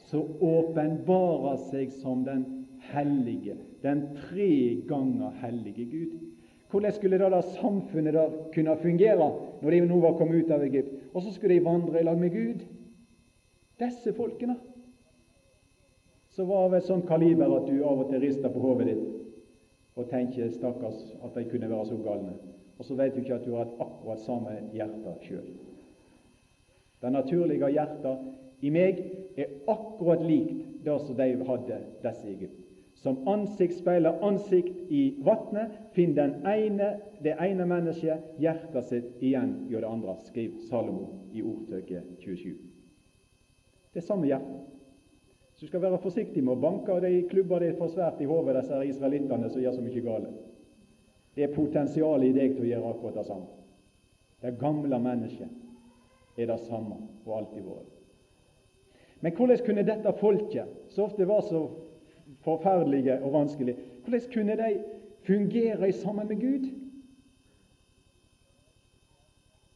som 0.07 0.39
åpenbarer 0.39 1.59
seg 1.67 1.91
som 1.99 2.23
den 2.23 2.45
hellige, 2.93 3.57
den 3.83 4.05
tre 4.15 4.81
ganger 4.87 5.33
hellige 5.41 5.85
Gud. 5.85 6.19
Hvordan 6.71 6.91
skulle 6.91 7.19
da, 7.19 7.41
samfunnet 7.41 8.13
da 8.13 8.27
kunne 8.53 8.77
fungere 8.81 9.27
når 9.61 9.69
de 9.69 9.81
nå 9.85 9.99
var 10.01 10.17
kommet 10.17 10.45
ut 10.45 10.51
av 10.51 10.63
Egypt, 10.65 10.93
og 11.13 11.21
så 11.21 11.33
skulle 11.33 11.59
de 11.59 11.65
vandre 11.65 11.99
i 12.01 12.03
lag 12.07 12.17
med 12.19 12.31
Gud? 12.33 12.63
Disse 13.79 14.13
folkene 14.13 14.55
Så 16.33 16.45
var 16.49 16.63
av 16.65 16.73
et 16.73 16.87
sånt 16.87 17.05
kaliber 17.05 17.51
at 17.59 17.67
du 17.69 17.83
av 17.85 17.99
og 18.01 18.09
til 18.09 18.23
rister 18.23 18.49
på 18.49 18.61
hodet 18.63 18.87
ditt 18.89 19.03
og 19.93 20.07
tenker 20.09 20.49
stakkars 20.49 21.03
at 21.21 21.35
de 21.37 21.43
kunne 21.45 21.69
være 21.69 21.85
så 21.85 21.97
galne 22.01 22.33
og 22.77 22.85
så 22.85 22.95
vet 22.97 23.13
du 23.13 23.21
ikke 23.21 23.35
at 23.35 23.45
du 23.45 23.53
har 23.55 23.67
et 23.67 23.79
akkurat 23.79 24.19
samme 24.25 24.55
hjerte 24.73 25.13
sjøl. 25.23 25.45
Det 27.01 27.11
naturlige 27.11 27.69
hjertet 27.71 28.63
i 28.63 28.71
meg 28.73 28.99
er 29.37 29.53
akkurat 29.71 30.23
likt 30.25 30.81
det 30.83 30.97
som 31.05 31.15
de 31.15 31.27
hadde, 31.47 31.79
disse 32.03 32.27
Egypt. 32.31 32.62
Som 33.03 33.27
ansikt 33.27 33.75
speiler 33.81 34.21
ansikt 34.23 34.91
i 34.91 35.17
vannet, 35.25 35.71
finner 35.91 36.21
den 36.21 36.45
ene, 36.47 36.93
det 37.19 37.33
ene 37.35 37.65
mennesket 37.67 38.37
hjertet 38.39 38.87
sitt 38.87 39.19
igjen 39.19 39.57
gjør 39.67 39.83
det 39.83 39.89
andre, 39.89 40.13
skriver 40.29 40.61
Salomo 40.69 41.09
i 41.35 41.43
ordtøket 41.43 42.13
27. 42.23 42.53
Det 43.91 43.99
er 43.99 44.07
samme 44.07 44.29
hjertet. 44.29 44.63
Så 45.53 45.67
du 45.67 45.73
skal 45.73 45.83
være 45.83 45.99
forsiktig 45.99 46.45
med 46.45 46.55
å 46.55 46.63
banke 46.63 46.95
de 47.03 47.25
klubber 47.27 47.59
det 47.59 47.75
for 47.75 47.91
svært 47.91 48.23
i 48.23 48.29
hodet, 48.29 48.55
disse 48.61 48.79
israelittene 48.95 49.51
som 49.51 49.61
gjør 49.61 49.75
så 49.75 49.83
mye 49.83 50.07
galt. 50.07 50.39
Det 51.35 51.43
er 51.43 51.55
potensial 51.59 52.23
i 52.23 52.31
deg 52.31 52.55
til 52.55 52.63
å 52.63 52.71
gjøre 52.71 52.95
akkurat 52.95 53.19
det 53.19 53.27
samme. 53.27 53.51
Det 54.43 54.55
gamle 54.63 54.99
mennesket 54.99 56.39
er 56.39 56.49
det 56.55 56.61
samme 56.69 57.03
og 57.25 57.35
alltid 57.35 57.67
vært. 57.67 57.91
Men 59.23 59.35
hvordan 59.35 59.65
kunne 59.67 59.85
dette 59.87 60.19
folket, 60.19 60.71
som 60.91 61.11
ofte 61.11 61.27
var 61.27 61.43
så 61.51 61.67
forferdelige 62.43 63.21
og 63.23 63.33
vanskelige. 63.33 63.77
hvordan 64.03 64.21
kunne 64.33 64.57
de 64.57 64.83
fungere 65.27 65.91
sammen 65.91 66.27
med 66.27 66.35
Gud? 66.35 66.69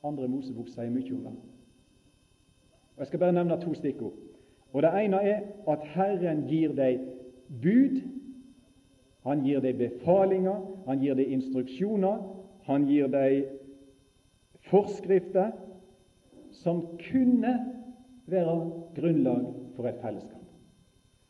Andre 0.04 0.28
Mosebok 0.28 0.68
sier 0.70 0.90
mye 0.90 1.14
om 1.14 1.24
det. 1.24 1.34
Og 2.96 3.00
Jeg 3.00 3.08
skal 3.08 3.20
bare 3.20 3.34
nevne 3.34 3.62
to 3.62 3.74
stikkord. 3.74 4.14
Og 4.74 4.82
Det 4.82 4.92
ene 5.04 5.18
er 5.18 5.42
at 5.68 5.80
Herren 5.96 6.46
gir 6.48 6.72
deg 6.76 7.00
bud 7.62 8.02
han 9.28 9.44
gir 9.44 9.60
deg 9.60 9.76
befalinger, 9.76 10.62
han 10.88 11.02
gir 11.04 11.18
deg 11.20 11.34
instruksjoner, 11.36 12.22
han 12.64 12.86
gir 12.88 13.10
deg 13.12 13.50
forskrifter 14.70 15.52
som 16.56 16.80
kunne 17.02 17.54
være 18.32 18.56
grunnlag 18.96 19.50
for 19.76 19.90
et 19.90 20.00
fellesskap. 20.04 20.37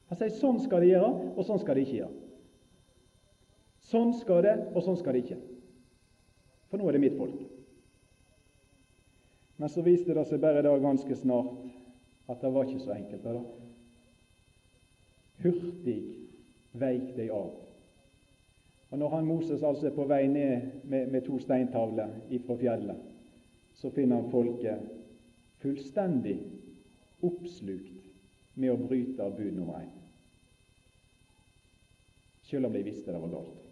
Han 0.08 0.20
sier 0.20 0.34
sånn 0.40 0.62
skal 0.64 0.84
de 0.84 0.94
gjøre, 0.94 1.12
og 1.36 1.46
sånn 1.46 1.60
skal 1.62 1.78
de 1.78 1.84
ikke 1.84 2.00
gjøre. 2.00 2.24
Sånn 3.88 4.14
skal 4.20 4.42
det, 4.44 4.56
og 4.74 4.84
sånn 4.84 5.00
skal 5.00 5.16
det 5.16 5.24
ikke. 5.26 5.40
For 6.72 6.80
nå 6.80 6.88
er 6.88 6.98
det 6.98 7.04
mitt 7.04 7.20
folk. 7.20 7.38
Men 9.58 9.72
så 9.74 9.84
viste 9.84 10.16
det 10.16 10.26
seg 10.30 10.42
bare 10.44 10.64
da 10.64 10.74
ganske 10.80 11.16
snart 11.18 11.54
at 12.28 12.44
det 12.44 12.52
var 12.54 12.68
ikke 12.68 12.84
så 12.84 12.94
enkelt. 12.98 13.24
da. 13.24 13.42
Hurtig 15.44 16.02
veik 16.78 17.16
de 17.18 17.30
av 17.32 17.56
og 18.90 18.98
Når 18.98 19.10
han 19.10 19.26
Moses 19.26 19.64
altså 19.64 19.90
er 19.90 19.96
på 19.96 20.06
vei 20.08 20.28
ned 20.32 20.62
med, 20.84 21.10
med 21.12 21.22
to 21.26 21.40
steintavler 21.40 22.08
fra 22.46 22.56
fjellet, 22.56 22.96
så 23.76 23.90
finner 23.92 24.22
han 24.22 24.32
folket 24.32 24.86
fullstendig 25.60 26.38
oppslukt 27.22 28.56
med 28.56 28.72
å 28.72 28.80
bryte 28.88 29.28
bud 29.38 29.52
nummer 29.58 29.82
én. 29.82 29.97
Selv 32.48 32.70
om 32.70 32.74
de 32.74 32.84
visste 32.86 33.12
det 33.12 33.22
var 33.22 33.34
galt. 33.34 33.64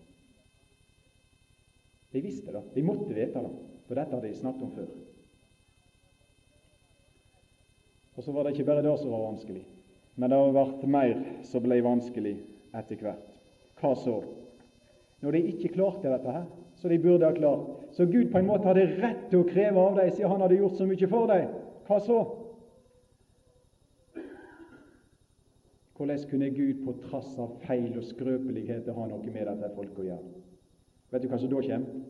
De 2.11 2.21
visste 2.23 2.51
det. 2.51 2.63
De 2.75 2.83
måtte 2.83 3.15
vite 3.15 3.41
det, 3.43 3.53
for 3.87 3.99
dette 3.99 4.15
hadde 4.15 4.29
de 4.29 4.39
snakket 4.39 4.67
om 4.67 4.73
før. 4.75 4.93
Og 8.15 8.23
så 8.23 8.31
var 8.31 8.45
det 8.45 8.55
ikke 8.55 8.69
bare 8.69 8.83
det 8.85 8.95
som 9.01 9.11
var 9.11 9.25
vanskelig, 9.25 9.65
men 10.15 10.31
det 10.31 10.39
ble 10.55 10.91
mer 10.91 11.15
som 11.47 11.63
ble 11.63 11.81
vanskelig 11.83 12.37
etter 12.75 13.01
hvert. 13.03 13.31
Hva 13.81 13.91
så? 13.99 14.19
når 15.25 15.31
de 15.31 15.41
ikke 15.49 15.73
klarte 15.73 16.11
dette 16.11 16.31
her, 16.31 16.43
så 16.77 16.89
de 16.91 16.99
burde 17.01 17.25
ha 17.25 17.33
klart. 17.33 17.69
Så 17.97 18.05
Gud 18.05 18.31
på 18.31 18.37
en 18.37 18.45
måte 18.45 18.67
hadde 18.67 18.83
rett 18.99 19.23
til 19.31 19.41
å 19.41 19.47
kreve 19.47 19.81
av 19.81 19.95
dem, 19.97 20.11
siden 20.13 20.29
han 20.29 20.43
hadde 20.43 20.59
gjort 20.59 20.77
så 20.77 20.85
mye 20.85 21.09
for 21.09 21.31
dem. 21.31 21.53
Hva 21.87 21.99
så? 22.05 22.17
Hvordan 26.05 26.29
kunne 26.29 26.49
Gud 26.49 26.85
på 26.85 26.93
trass 27.01 27.37
av 27.41 27.55
feil 27.65 27.95
og 27.97 28.03
skrøpeligheter 28.05 28.93
ha 28.93 29.07
noe 29.09 29.31
med 29.31 29.47
dette 29.49 29.71
folket 29.73 30.03
å 30.03 30.05
gjøre? 30.09 30.33
Vet 31.11 31.23
du 31.23 31.29
hva 31.31 31.39
som 31.41 31.49
da 31.49 31.61
kommer? 31.65 32.03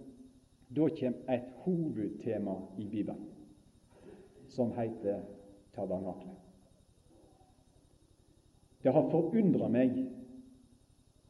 Da 0.75 0.89
kommer 0.97 1.31
et 1.31 1.47
hovedtema 1.63 2.55
i 2.77 2.87
Bibelen, 2.91 3.21
som 4.51 4.73
heter 4.75 5.21
tabernaklet. 5.75 6.35
Det 8.83 8.93
har 8.93 9.09
forundra 9.09 9.69
meg 9.71 9.95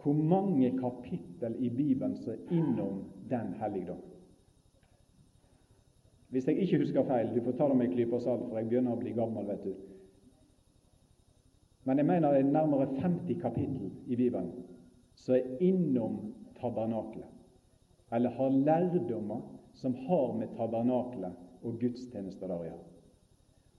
hvor 0.01 0.17
mange 0.17 0.71
kapittel 0.79 1.55
i 1.59 1.69
Bibelen 1.69 2.17
som 2.17 2.33
er 2.33 2.53
innom 2.53 3.03
den 3.29 3.53
helligdom. 3.61 4.01
Hvis 6.29 6.47
jeg 6.47 6.65
ikke 6.65 6.81
husker 6.81 7.05
feil, 7.07 7.29
du 7.35 7.43
får 7.45 7.57
ta 7.57 7.69
det 7.69 7.77
med 7.77 7.87
en 7.87 7.93
klype 7.93 8.19
salt, 8.19 8.49
for 8.49 8.57
jeg 8.57 8.69
begynner 8.69 8.95
å 8.95 8.99
bli 8.99 9.13
gammel, 9.15 9.45
vet 9.53 9.63
du. 9.63 9.94
Men 11.85 11.97
jeg 11.97 12.05
mener 12.05 12.33
det 12.33 12.39
er 12.41 12.51
nærmere 12.51 12.87
50 13.01 13.41
kapittel 13.41 13.91
i 14.07 14.15
Bibelen 14.15 14.51
som 15.15 15.35
er 15.35 15.61
innom 15.63 16.33
tabernaklet, 16.59 17.25
eller 18.13 18.29
har 18.29 18.49
lærdommer 18.49 19.41
som 19.73 19.95
har 20.07 20.33
med 20.33 20.47
tabernaklet 20.57 21.33
og 21.63 21.79
gudstjenester 21.79 22.47
der 22.47 22.57
å 22.57 22.65
gjøre. 22.67 22.83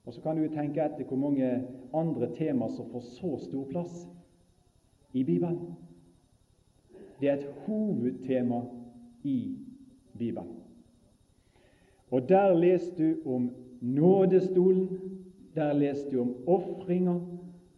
Og 0.06 0.14
Så 0.14 0.22
kan 0.22 0.38
du 0.38 0.46
tenke 0.54 0.84
etter 0.84 1.04
hvor 1.04 1.18
mange 1.18 1.48
andre 1.94 2.28
temaer 2.34 2.70
som 2.76 2.90
får 2.92 3.02
så 3.18 3.36
stor 3.42 3.64
plass 3.70 4.06
i 5.12 5.24
Bibelen. 5.24 5.74
Det 7.20 7.28
er 7.28 7.40
et 7.40 7.54
hovedtema 7.66 8.62
i 9.24 9.56
Bibelen. 10.18 10.54
Og 12.10 12.28
Der 12.28 12.54
leste 12.54 13.02
du 13.02 13.30
om 13.34 13.50
nådestolen, 13.80 14.88
der 15.54 15.72
leste 15.72 16.10
du 16.10 16.20
om 16.20 16.34
ofringer, 16.46 17.20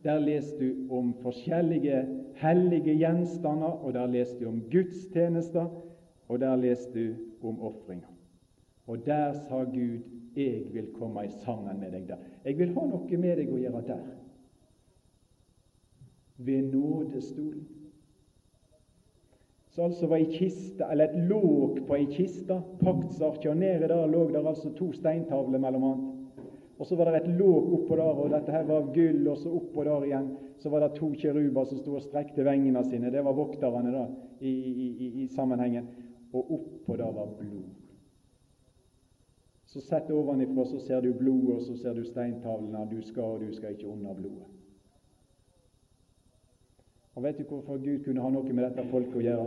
der 0.04 0.18
leste 0.18 0.58
du 0.58 0.94
om 0.94 1.14
forskjellige 1.22 2.06
hellige 2.38 2.94
gjenstander, 2.98 3.84
og 3.84 3.94
der 3.94 4.06
leste 4.06 4.44
du 4.44 4.48
om 4.48 4.62
gudstjenester, 4.70 5.66
og 6.28 6.40
der 6.40 6.56
leste 6.56 6.92
du 6.94 7.14
om 7.48 7.60
ofringer. 7.62 8.08
Og 8.86 9.06
der 9.06 9.32
sa 9.32 9.64
Gud 9.64 9.98
'Jeg 10.36 10.62
vil 10.72 10.86
komme 10.94 11.28
sammen 11.28 11.80
med 11.80 11.92
deg 11.92 12.10
der'. 12.10 12.24
Jeg 12.44 12.58
vil 12.58 12.74
ha 12.74 12.86
noe 12.86 13.16
med 13.16 13.36
deg 13.36 13.52
å 13.52 13.56
gjøre 13.56 13.82
der. 13.86 14.04
Ved 16.36 16.62
nådestolen. 16.62 17.68
Så 19.68 19.82
altså 19.82 20.06
var 20.06 20.16
ei 20.16 20.24
kiste, 20.32 20.84
eller 20.90 21.04
et 21.04 21.28
låg 21.28 21.86
på 21.86 21.94
ei 21.94 22.06
kiste, 22.10 22.62
paktsarket, 22.80 23.50
og 23.50 23.56
nede 23.56 23.88
der 23.88 24.06
lå 24.06 24.30
der 24.30 24.48
altså 24.48 24.72
to 24.74 24.92
steintavler 24.92 25.58
mellom 25.58 25.84
annet. 25.84 26.07
Og 26.78 26.86
så 26.86 26.96
var 26.96 27.10
det 27.10 27.22
et 27.22 27.38
låk 27.38 27.72
oppå 27.74 27.96
der, 27.96 28.20
og 28.22 28.30
dette 28.30 28.52
her 28.54 28.66
var 28.66 28.92
gull, 28.94 29.24
og 29.28 29.38
så 29.38 29.50
oppå 29.50 29.84
der 29.84 30.04
igjen 30.06 30.28
så 30.58 30.70
var 30.70 30.82
det 30.82 30.94
to 30.98 31.10
kjeruber 31.14 31.64
som 31.66 31.78
sto 31.78 31.96
og 31.98 32.02
strekte 32.02 32.44
vengene 32.46 32.82
sine. 32.86 33.10
Det 33.10 33.22
var 33.24 33.34
vokterne 33.34 33.92
da, 33.94 34.04
i, 34.40 34.50
i, 34.50 35.08
i, 35.22 35.26
sammenhengen. 35.34 35.88
Og 36.32 36.52
oppå 36.54 36.96
der 36.96 37.12
var 37.14 37.30
blod. 37.38 37.66
Så 39.66 39.80
sett 39.84 40.10
ovenifra 40.10 40.64
så 40.64 40.80
ser 40.80 41.02
du 41.02 41.12
blodet, 41.18 41.56
og 41.56 41.62
så 41.62 41.76
ser 41.76 41.94
du 41.94 42.04
steintavlene. 42.06 42.86
Du 42.90 43.02
skal 43.02 43.36
og 43.36 43.42
du 43.42 43.52
skal 43.54 43.74
ikke 43.74 43.90
under 43.90 44.14
blodet. 44.14 44.46
Og 47.14 47.22
Vet 47.22 47.38
du 47.38 47.42
hvorfor 47.42 47.78
Gud 47.82 48.04
kunne 48.04 48.22
ha 48.22 48.30
noe 48.30 48.52
med 48.54 48.64
dette 48.64 48.86
folket 48.90 49.18
å 49.18 49.24
gjøre? 49.24 49.46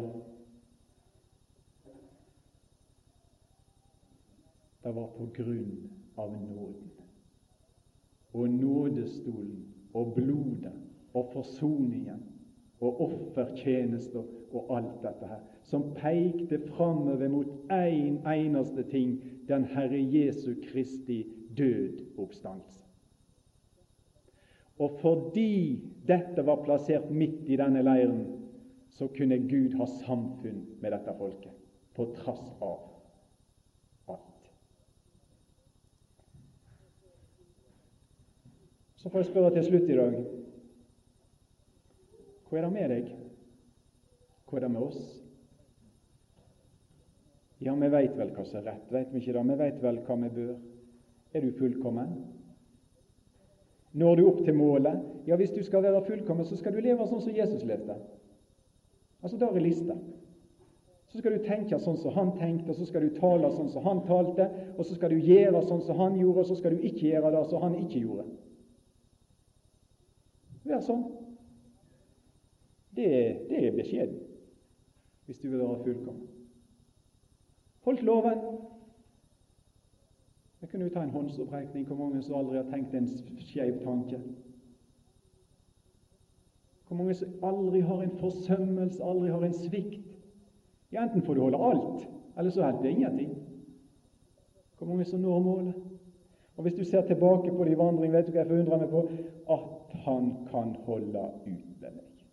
Det 4.83 4.95
var 4.95 5.13
på 5.15 5.29
grunn 5.37 5.77
av 6.19 6.33
nåden. 6.35 7.00
Og 8.33 8.49
nådestolen 8.49 9.65
og 9.93 10.13
blodet 10.15 10.73
og 11.13 11.29
forsoningen 11.33 12.21
og 12.81 13.01
offertjenester 13.01 14.23
og 14.51 14.77
alt 14.77 15.01
dette 15.03 15.27
her, 15.27 15.41
som 15.63 15.91
pekte 15.95 16.59
framover 16.71 17.29
mot 17.29 17.47
én 17.71 18.07
en 18.07 18.21
eneste 18.27 18.83
ting 18.89 19.19
den 19.47 19.65
Herre 19.65 19.99
Jesu 19.99 20.53
Kristi 20.63 21.25
død 21.57 22.17
oppstandelse. 22.17 22.83
Og 24.79 24.97
fordi 25.01 25.79
dette 26.07 26.45
var 26.45 26.63
plassert 26.65 27.11
midt 27.11 27.49
i 27.49 27.57
denne 27.59 27.83
leiren, 27.85 28.23
så 28.89 29.07
kunne 29.07 29.37
Gud 29.37 29.75
ha 29.77 29.85
samfunn 29.85 30.63
med 30.81 30.91
dette 30.91 31.13
folket, 31.17 31.53
på 31.95 32.07
trass 32.15 32.47
av 32.61 32.79
alt. 34.07 34.49
Så 39.01 39.09
får 39.09 39.23
jeg 39.23 39.31
spørre 39.31 39.49
til 39.55 39.65
slutt 39.65 39.89
i 39.89 39.97
dag 39.97 40.17
Hva 42.49 42.59
er 42.59 42.65
det 42.67 42.73
med 42.75 42.91
deg? 42.91 43.07
Hva 44.45 44.59
er 44.59 44.65
det 44.65 44.69
med 44.73 44.83
oss? 44.83 45.01
Ja, 47.61 47.73
vi 47.77 47.89
veit 47.93 48.13
vel 48.17 48.33
hva 48.35 48.43
som 48.45 48.59
er 48.59 48.67
rett, 48.67 48.85
veit 48.93 49.09
vi 49.13 49.21
ikke 49.21 49.33
det? 49.37 49.43
Vi 49.47 49.57
veit 49.57 49.81
vel 49.81 49.99
hva 50.05 50.17
vi 50.23 50.29
bør. 50.35 50.53
Er 51.31 51.45
du 51.45 51.51
fullkommen? 51.55 52.15
Når 54.01 54.17
du 54.17 54.23
opp 54.27 54.41
til 54.45 54.57
målet? 54.57 54.99
Ja, 55.29 55.37
hvis 55.39 55.53
du 55.55 55.61
skal 55.63 55.85
være 55.85 56.03
fullkommen, 56.05 56.45
så 56.45 56.57
skal 56.59 56.75
du 56.75 56.81
leve 56.83 57.07
sånn 57.07 57.23
som 57.23 57.35
Jesus 57.35 57.63
levde. 57.67 57.95
Altså, 59.21 59.37
der 59.37 59.55
er 59.55 59.63
lista. 59.63 59.97
Så 61.11 61.21
skal 61.21 61.37
du 61.37 61.45
tenke 61.45 61.79
sånn 61.79 61.99
som 62.01 62.15
han 62.15 62.33
tenkte, 62.37 62.71
og 62.71 62.77
så 62.79 62.87
skal 62.89 63.05
du 63.05 63.17
tale 63.17 63.49
sånn 63.55 63.69
som 63.71 63.85
han 63.85 64.05
talte, 64.07 64.47
og 64.77 64.85
så 64.85 64.95
skal 64.97 65.13
du 65.13 65.19
gjøre 65.19 65.65
sånn 65.67 65.83
som 65.85 65.99
han 66.01 66.17
gjorde, 66.19 66.45
og 66.45 66.51
så 66.51 66.57
skal 66.59 66.75
du 66.75 66.87
ikke 66.87 67.11
gjøre 67.11 67.33
det 67.35 67.43
som 67.49 67.65
han 67.65 67.77
ikke 67.83 68.05
gjorde. 68.05 68.29
Vær 70.71 70.83
sånn. 70.85 71.07
Det, 72.95 73.07
det 73.49 73.63
er 73.67 73.75
beskjeden 73.75 74.19
hvis 75.27 75.39
du 75.39 75.47
vil 75.47 75.61
være 75.61 75.83
fullkommen 75.85 76.31
holdt 77.81 78.03
loven. 78.03 78.39
Jeg 80.61 80.69
kunne 80.69 80.83
jo 80.83 80.93
ta 80.93 81.03
en 81.03 81.09
håndsopprekning 81.09 81.87
hvor 81.87 81.97
mange 81.97 82.21
som 82.21 82.37
aldri 82.37 82.59
har 82.59 82.69
tenkt 82.69 82.93
en 82.95 83.07
skeiv 83.41 83.79
tanke. 83.83 84.19
Hvor 86.87 86.97
mange 86.97 87.13
som 87.17 87.29
aldri 87.43 87.81
har 87.81 88.03
en 88.03 88.17
forsømmelse, 88.19 89.03
aldri 89.03 89.31
har 89.31 89.45
en 89.45 89.53
svikt. 89.53 90.05
Ja, 90.91 91.03
enten 91.03 91.23
får 91.23 91.33
du 91.33 91.41
holde 91.41 91.57
alt, 91.57 92.07
eller 92.37 92.51
så 92.51 92.63
holder 92.63 92.81
det 92.81 92.91
ingenting. 92.91 93.31
Hvor 94.77 94.87
mange 94.87 95.05
som 95.05 95.19
når 95.19 95.39
målet? 95.39 95.73
Og 96.57 96.63
Hvis 96.63 96.73
du 96.73 96.83
ser 96.83 97.07
tilbake 97.07 97.51
på 97.51 97.63
din 97.63 97.77
vandring, 97.77 98.13
vet 98.13 98.27
du 98.27 98.31
hva 98.31 98.43
jeg 98.43 98.47
forundrer 98.47 98.77
meg 98.77 98.89
på? 98.89 99.01
At 99.49 99.80
han 100.03 100.47
kan 100.51 100.75
holde 100.85 101.25
ut 101.45 101.81
med 101.81 101.97
meg. 101.97 102.23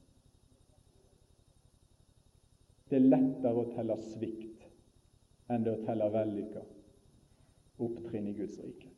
Det 2.88 2.96
er 2.96 3.08
lettere 3.08 3.62
å 3.62 3.70
telle 3.74 3.96
svikt 4.00 4.64
enn 5.52 5.64
det 5.64 5.74
å 5.74 5.82
telle 5.84 6.08
vellykka 6.12 6.62
opptrinn 7.84 8.30
i 8.30 8.36
Guds 8.36 8.56
rike. 8.64 8.88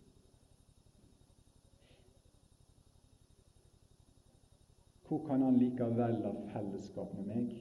Hvor 5.11 5.25
kan 5.27 5.43
han 5.43 5.59
likevel 5.59 6.21
ha 6.23 6.33
fellesskap 6.53 7.12
med 7.18 7.27
meg? 7.27 7.55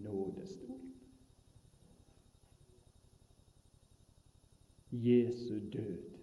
Nådestol. 0.00 0.80
Jesu 4.90 5.58
død, 5.72 6.15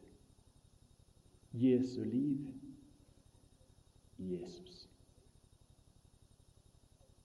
Jesu 1.54 2.04
liv, 2.04 2.47
Jesus. 4.18 4.89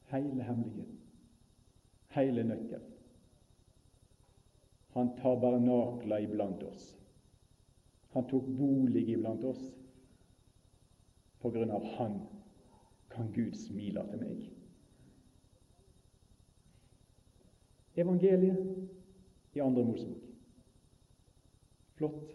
Hele 0.08 0.42
hemmeligheten 0.42 0.98
hele 2.18 2.44
nøkkelen. 2.44 2.94
Han 4.88 5.10
tabernakla 5.16 6.20
iblant 6.20 6.62
oss. 6.62 6.86
Han 8.14 8.26
tok 8.30 8.46
bolig 8.58 9.08
iblant 9.08 9.44
oss. 9.44 9.74
På 11.38 11.50
grunn 11.54 11.70
av 11.70 11.84
Han 11.98 12.20
kan 13.12 13.32
Gud 13.32 13.54
smile 13.54 14.02
til 14.10 14.22
meg. 14.22 14.48
Evangeliet 17.98 18.88
i 19.54 19.62
andre 19.62 19.84
Mosebok. 19.84 20.24
Flott. 21.98 22.34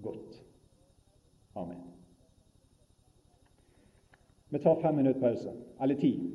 Godt. 0.00 0.39
Amen. 1.52 1.76
Vi 4.48 4.58
tar 4.58 4.80
fem 4.82 4.96
minutter 4.96 5.20
pause. 5.20 5.52
Eller 5.80 5.94
ti. 5.94 6.30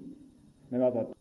Vi 0.70 0.78
har 0.78 0.91
at 0.91 1.14